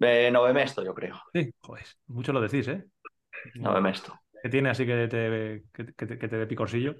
[0.00, 1.20] Eh, Novemesto, yo creo.
[1.32, 2.84] Sí, joder, mucho lo decís, ¿eh?
[3.54, 4.18] Novemesto.
[4.42, 6.94] ¿Qué tiene así que te, que, que te, que te dé picorcillo?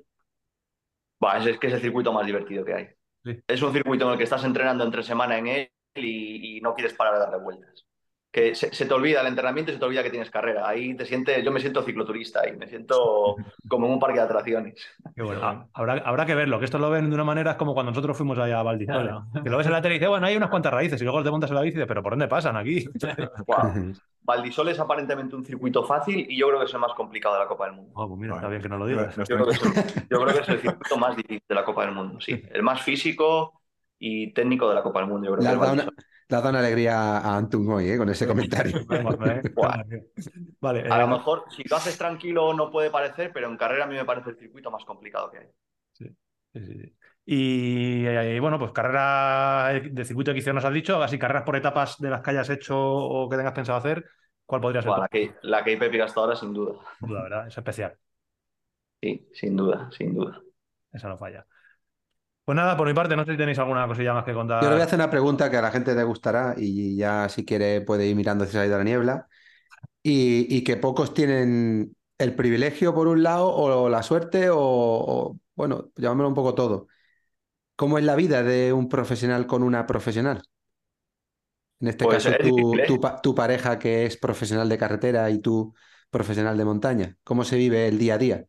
[1.20, 2.88] Buah, es, es que es el circuito más divertido que hay.
[3.24, 3.43] Sí.
[3.47, 6.74] Es un circuito en el que estás entrenando entre semana en él y, y no
[6.74, 7.86] quieres parar de darle vueltas.
[8.32, 10.66] Que se, se te olvida el entrenamiento y se te olvida que tienes carrera.
[10.66, 13.36] Ahí te sientes, yo me siento cicloturista y me siento
[13.68, 14.84] como en un parque de atracciones.
[15.14, 15.40] Qué bueno.
[15.42, 17.92] Ah, habrá, habrá que verlo, que esto lo ven de una manera, es como cuando
[17.92, 19.10] nosotros fuimos allá a Valdisole.
[19.10, 19.26] Claro.
[19.44, 21.22] Que lo ves en la tele y dices, bueno, hay unas cuantas raíces, y luego
[21.22, 22.88] te montas en la bici y dices, pero ¿por dónde pasan aquí?
[23.46, 23.92] Guau.
[24.24, 27.40] Valdisol es aparentemente un circuito fácil y yo creo que es el más complicado de
[27.40, 27.92] la Copa del Mundo.
[27.94, 29.18] Oh, pues mira, está bien que no lo digas.
[29.18, 31.54] Nos Yo creo, que es el, yo creo que es el circuito más difícil de
[31.54, 32.40] la Copa del Mundo, sí.
[32.50, 33.60] El más físico
[33.98, 35.28] y técnico de la Copa del Mundo.
[35.28, 35.86] Yo creo
[36.32, 37.98] Que has, dado una, alegría a Antun hoy, ¿eh?
[37.98, 38.78] Con ese comentario.
[38.78, 39.42] ¿eh?
[40.60, 43.84] Vale, A eh, lo mejor, si lo haces tranquilo, no puede parecer, pero en carrera
[43.84, 45.46] a mí me parece el circuito más complicado que hay.
[45.92, 46.06] Sí,
[46.54, 46.96] sí, sí.
[47.26, 51.98] Y, eh, bueno, pues carrera de circuito XC nos has dicho, así carreras por etapas
[51.98, 54.04] de las que hayas hecho o que tengas pensado hacer,
[54.46, 54.90] ¿cuál podría ser?
[54.90, 56.80] La, que, la que hay Pepi hasta ahora, sin duda.
[57.00, 57.46] duda, ¿verdad?
[57.46, 57.96] Es especial,
[59.02, 60.40] Sí, sin duda, sin duda.
[60.92, 61.46] esa no falla.
[62.45, 64.61] Pues nada, por mi parte, no sé si tenéis alguna cosilla más que contar.
[64.61, 67.28] Yo le voy a hacer una pregunta que a la gente le gustará y ya
[67.28, 69.28] si quiere puede ir mirando si se ha ido la niebla.
[70.03, 75.38] Y, y que pocos tienen el privilegio por un lado o la suerte o, o,
[75.57, 76.88] bueno, llamémoslo un poco todo.
[77.76, 80.43] ¿Cómo es la vida de un profesional con una profesional?
[81.80, 82.99] En este Pues caso, es tu, ¿eh?
[83.22, 85.74] tu pareja que es profesional de carretera y tú
[86.11, 87.18] profesional de montaña.
[87.24, 88.47] ¿Cómo se vive el día a día?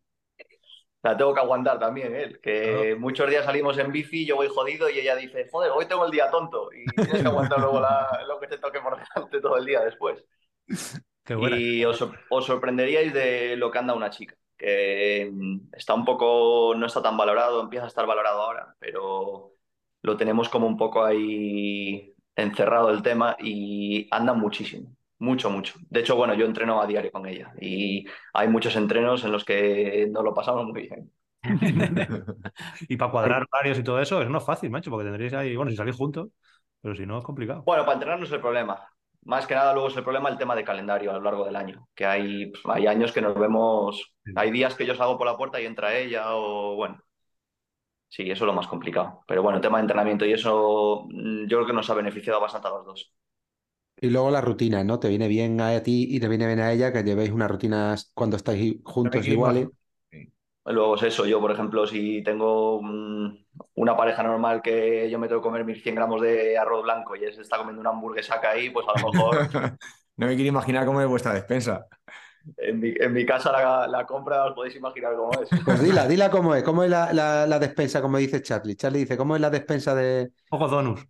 [1.03, 2.39] La tengo que aguantar también, él.
[2.41, 6.05] Que muchos días salimos en bici, yo voy jodido y ella dice, joder, hoy tengo
[6.05, 6.69] el día tonto.
[6.73, 9.81] Y tienes que aguantar luego la- lo que te toque por delante todo el día
[9.81, 10.23] después.
[11.25, 11.57] Qué buena.
[11.59, 16.05] Y os, sor- os sorprenderíais de lo que anda una chica, que mm, está un
[16.05, 19.53] poco, no está tan valorado, empieza a estar valorado ahora, pero
[20.01, 25.75] lo tenemos como un poco ahí encerrado el tema y anda muchísimo, mucho, mucho.
[25.89, 29.45] De hecho, bueno, yo entreno a diario con ella y hay muchos entrenos en los
[29.45, 31.11] que nos lo pasamos muy bien.
[32.89, 35.55] Y para cuadrar horarios y todo eso, eso no es fácil, macho, porque tendréis ahí,
[35.55, 36.29] bueno, si salís juntos,
[36.81, 37.63] pero si no es complicado.
[37.63, 38.87] Bueno, para entrenar no es el problema.
[39.23, 41.55] Más que nada luego es el problema el tema de calendario a lo largo del
[41.55, 45.27] año, que hay, pues, hay años que nos vemos, hay días que yo salgo por
[45.27, 46.99] la puerta y entra ella o bueno.
[48.09, 49.23] Sí, eso es lo más complicado.
[49.27, 52.67] Pero bueno, tema de entrenamiento y eso mm, yo creo que nos ha beneficiado bastante
[52.67, 53.13] a los dos.
[54.03, 54.99] Y luego la rutina, ¿no?
[54.99, 57.95] Te viene bien a ti y te viene bien a ella que llevéis una rutina
[58.13, 59.69] cuando estáis juntos iguales.
[60.65, 62.79] Luego es eso, yo por ejemplo, si tengo
[63.75, 67.15] una pareja normal que yo me tengo que comer mis 100 gramos de arroz blanco
[67.15, 69.49] y él se está comiendo una hamburguesaca ahí, pues a lo mejor
[70.17, 71.87] No me quiero imaginar cómo es vuestra despensa.
[72.57, 75.53] en mi, en mi casa la, la compra os podéis imaginar cómo es.
[75.65, 78.75] Pues dila, dila cómo es, cómo es la, la- la despensa, como dice Charlie.
[78.75, 81.05] Charlie dice, ¿cómo es la despensa de Poco donuts.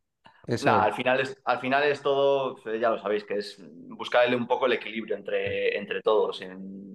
[0.48, 0.66] Eso?
[0.66, 0.86] Nah, es?
[0.86, 4.48] al final es, al final es todo, eh, ya lo sabéis, que es buscarle un
[4.48, 6.42] poco el equilibrio entre, entre todos.
[6.42, 6.94] En,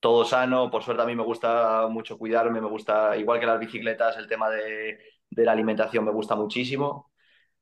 [0.00, 3.58] todo sano, por suerte a mí me gusta mucho cuidarme, me gusta, igual que las
[3.58, 4.98] bicicletas, el tema de,
[5.30, 7.10] de la alimentación me gusta muchísimo.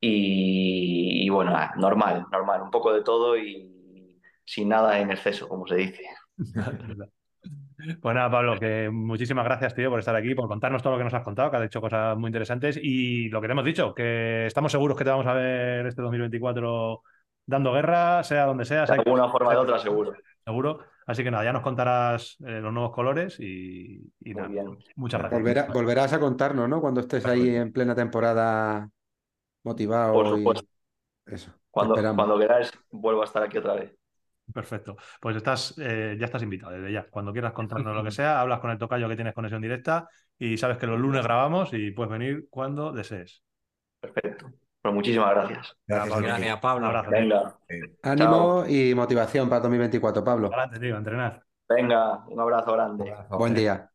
[0.01, 5.67] Y, y bueno, normal, normal, un poco de todo y sin nada en exceso, como
[5.67, 6.03] se dice.
[8.01, 11.05] Pues nada, Pablo, que muchísimas gracias, tío, por estar aquí, por contarnos todo lo que
[11.05, 13.95] nos has contado, que has hecho cosas muy interesantes y lo que te hemos dicho,
[13.95, 17.03] que estamos seguros que te vamos a ver este 2024
[17.47, 20.13] dando guerra, sea donde sea, De sea alguna forma o de otra, seguro.
[20.45, 20.79] seguro.
[21.07, 24.79] Así que nada, ya nos contarás eh, los nuevos colores y, nada, bien.
[24.97, 25.39] muchas gracias.
[25.41, 26.81] Volverá- volverás a contarnos, ¿no?
[26.81, 28.89] Cuando estés ahí en plena temporada
[29.63, 30.15] motivado.
[30.15, 30.67] Por y- supuesto.
[31.27, 31.53] Eso.
[31.71, 33.93] Cuando, cuando queráis, vuelvo a estar aquí otra vez.
[34.53, 34.97] Perfecto.
[35.21, 37.07] Pues estás, eh, ya estás invitado desde ya.
[37.11, 40.57] Cuando quieras contarnos lo que sea, hablas con el tocayo que tienes conexión directa y
[40.57, 43.43] sabes que los lunes grabamos y puedes venir cuando desees.
[44.01, 44.51] Perfecto.
[44.83, 45.77] Pues muchísimas gracias.
[45.87, 46.27] Gracias, Pablo.
[46.29, 46.89] Gracias, Pablo.
[46.91, 47.11] Un abrazo.
[47.11, 47.19] tío.
[47.21, 47.55] Venga,
[48.03, 50.49] Ánimo y motivación para 2024, Pablo.
[50.49, 51.43] Adelante, tío, a entrenar.
[51.69, 53.11] venga, un abrazo grande.
[53.11, 53.39] Abrazo.
[53.39, 53.91] Buen día.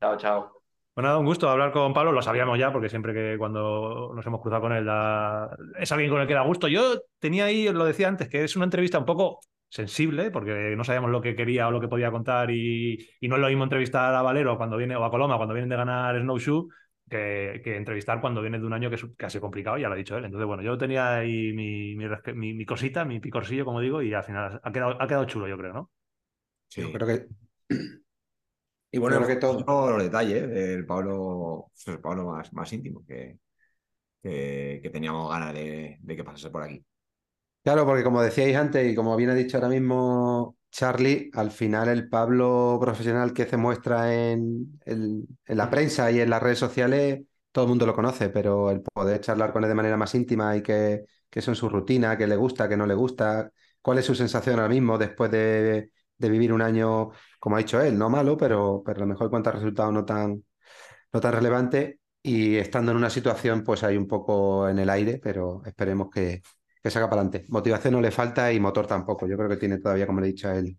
[0.00, 0.52] Chao, chao.
[0.94, 4.26] Pues nada, un gusto hablar con Pablo, lo sabíamos ya, porque siempre que cuando nos
[4.26, 6.68] hemos cruzado con él da- es alguien con el que da gusto.
[6.68, 9.40] Yo tenía ahí, os lo decía antes, que es una entrevista un poco
[9.70, 13.36] sensible, porque no sabíamos lo que quería o lo que podía contar, y, y no
[13.36, 16.20] es lo mismo entrevistar a Valero cuando viene, o a Coloma cuando vienen de ganar
[16.20, 16.68] Snowshoe,
[17.08, 19.96] que, que entrevistar cuando viene de un año que es casi complicado, ya lo ha
[19.96, 20.24] dicho él.
[20.26, 24.02] Entonces, bueno, yo tenía ahí mi, mi, respe- mi- mi cosita, mi picorcillo, como digo,
[24.02, 25.90] y al final ha quedado, ha quedado chulo, yo creo, ¿no?
[26.68, 26.82] Sí.
[26.82, 27.28] Yo creo que
[28.92, 32.72] Y bueno, creo que todo- todos los detalles del Pablo, pues, el Pablo más, más
[32.72, 33.38] íntimo que,
[34.22, 36.84] que, que teníamos ganas de, de que pasase por aquí.
[37.62, 41.88] Claro, porque como decíais antes y como bien ha dicho ahora mismo Charlie, al final
[41.88, 46.58] el Pablo profesional que se muestra en, el- en la prensa y en las redes
[46.58, 47.20] sociales,
[47.52, 50.56] todo el mundo lo conoce, pero el poder charlar con él de manera más íntima
[50.56, 53.50] y que, que eso en su rutina, que le gusta, que no le gusta,
[53.82, 57.78] cuál es su sensación ahora mismo después de, de vivir un año, como ha dicho
[57.82, 60.42] él, no malo, pero, pero a lo mejor a resultados no tan,
[61.12, 65.18] no tan relevante y estando en una situación pues ahí un poco en el aire,
[65.22, 66.42] pero esperemos que
[66.82, 67.46] que saca para adelante.
[67.50, 69.26] Motivación no le falta y motor tampoco.
[69.26, 70.78] Yo creo que tiene todavía, como le he dicho a él,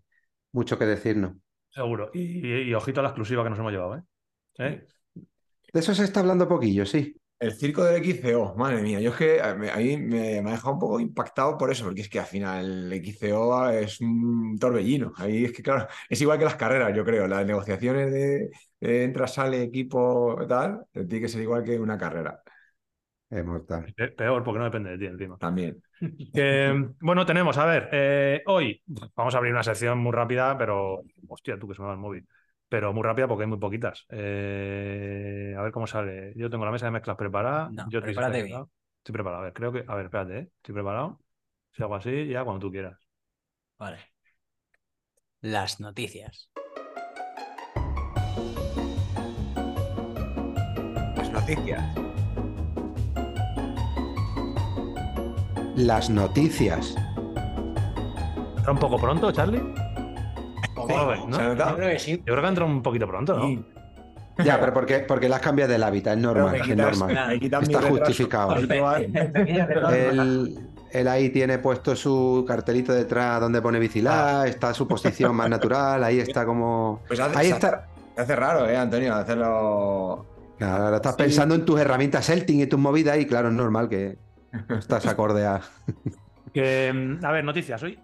[0.52, 1.36] mucho que decirnos.
[1.70, 2.10] Seguro.
[2.14, 4.02] Y, y- y ojito a la exclusiva que nos hemos llevado, ¿eh?
[4.58, 4.88] ¿Eh?
[5.74, 7.14] De eso se está hablando poquillo, sí.
[7.38, 10.74] El circo del XCO, madre mía, yo es que a mí me, me, ha dejado
[10.74, 15.12] un poco impactado por eso, porque es que al final el XCO es un torbellino.
[15.16, 17.26] Ahí es que, claro, es igual que las carreras, yo creo.
[17.26, 18.50] Las negociaciones de,
[18.80, 22.40] de entra, sale, equipo, tal, tiene que ser igual que una carrera.
[23.30, 23.94] Es mortal.
[23.96, 25.38] Pe- Peor, porque no depende de ti encima.
[25.38, 25.82] También.
[26.34, 28.82] Que, bueno, tenemos, a ver, eh, hoy
[29.14, 31.02] vamos a abrir una sección muy rápida, pero.
[31.28, 32.26] Hostia, tú que sonaba el móvil.
[32.68, 34.06] Pero muy rápida porque hay muy poquitas.
[34.08, 36.32] Eh, a ver cómo sale.
[36.36, 37.68] Yo tengo la mesa de mezclas preparada.
[37.70, 38.70] No, Yo estoy preparado.
[38.98, 39.42] Estoy preparado.
[39.42, 39.84] A ver, creo que.
[39.86, 40.48] A ver, espérate, ¿eh?
[40.56, 41.20] Estoy preparado.
[41.72, 42.98] Si hago así, ya cuando tú quieras.
[43.78, 43.98] Vale.
[45.40, 46.50] Las noticias.
[51.16, 52.11] Las noticias.
[55.76, 56.94] Las noticias.
[58.56, 59.62] ¿Entra un poco pronto, Charlie?
[60.74, 61.36] Joder, ¿no?
[61.36, 61.76] ¿Se ha notado?
[61.76, 62.16] creo que sí.
[62.18, 63.46] Yo creo que entra un poquito pronto, ¿no?
[63.46, 63.64] Sí.
[64.44, 67.38] Ya, pero porque, porque las cambias del hábitat, es normal, es normal.
[67.42, 68.52] Está justificado.
[68.52, 69.06] habitual.
[70.92, 76.02] Él, ahí tiene puesto su cartelito detrás donde pone Bicilá, está su posición más natural,
[76.04, 77.00] ahí está como...
[77.08, 77.88] Pues hace, Ahí está.
[78.16, 79.14] hace- raro, ¿eh, Antonio?
[79.14, 80.26] Hacerlo.
[80.58, 81.22] Claro, ahora estás Sí.
[81.22, 84.18] pensando en tus herramientas Celting y tus movidas y claro, es normal que
[84.78, 85.60] estás acorde a...
[87.22, 87.82] A ver, noticias.
[87.82, 87.98] Hoy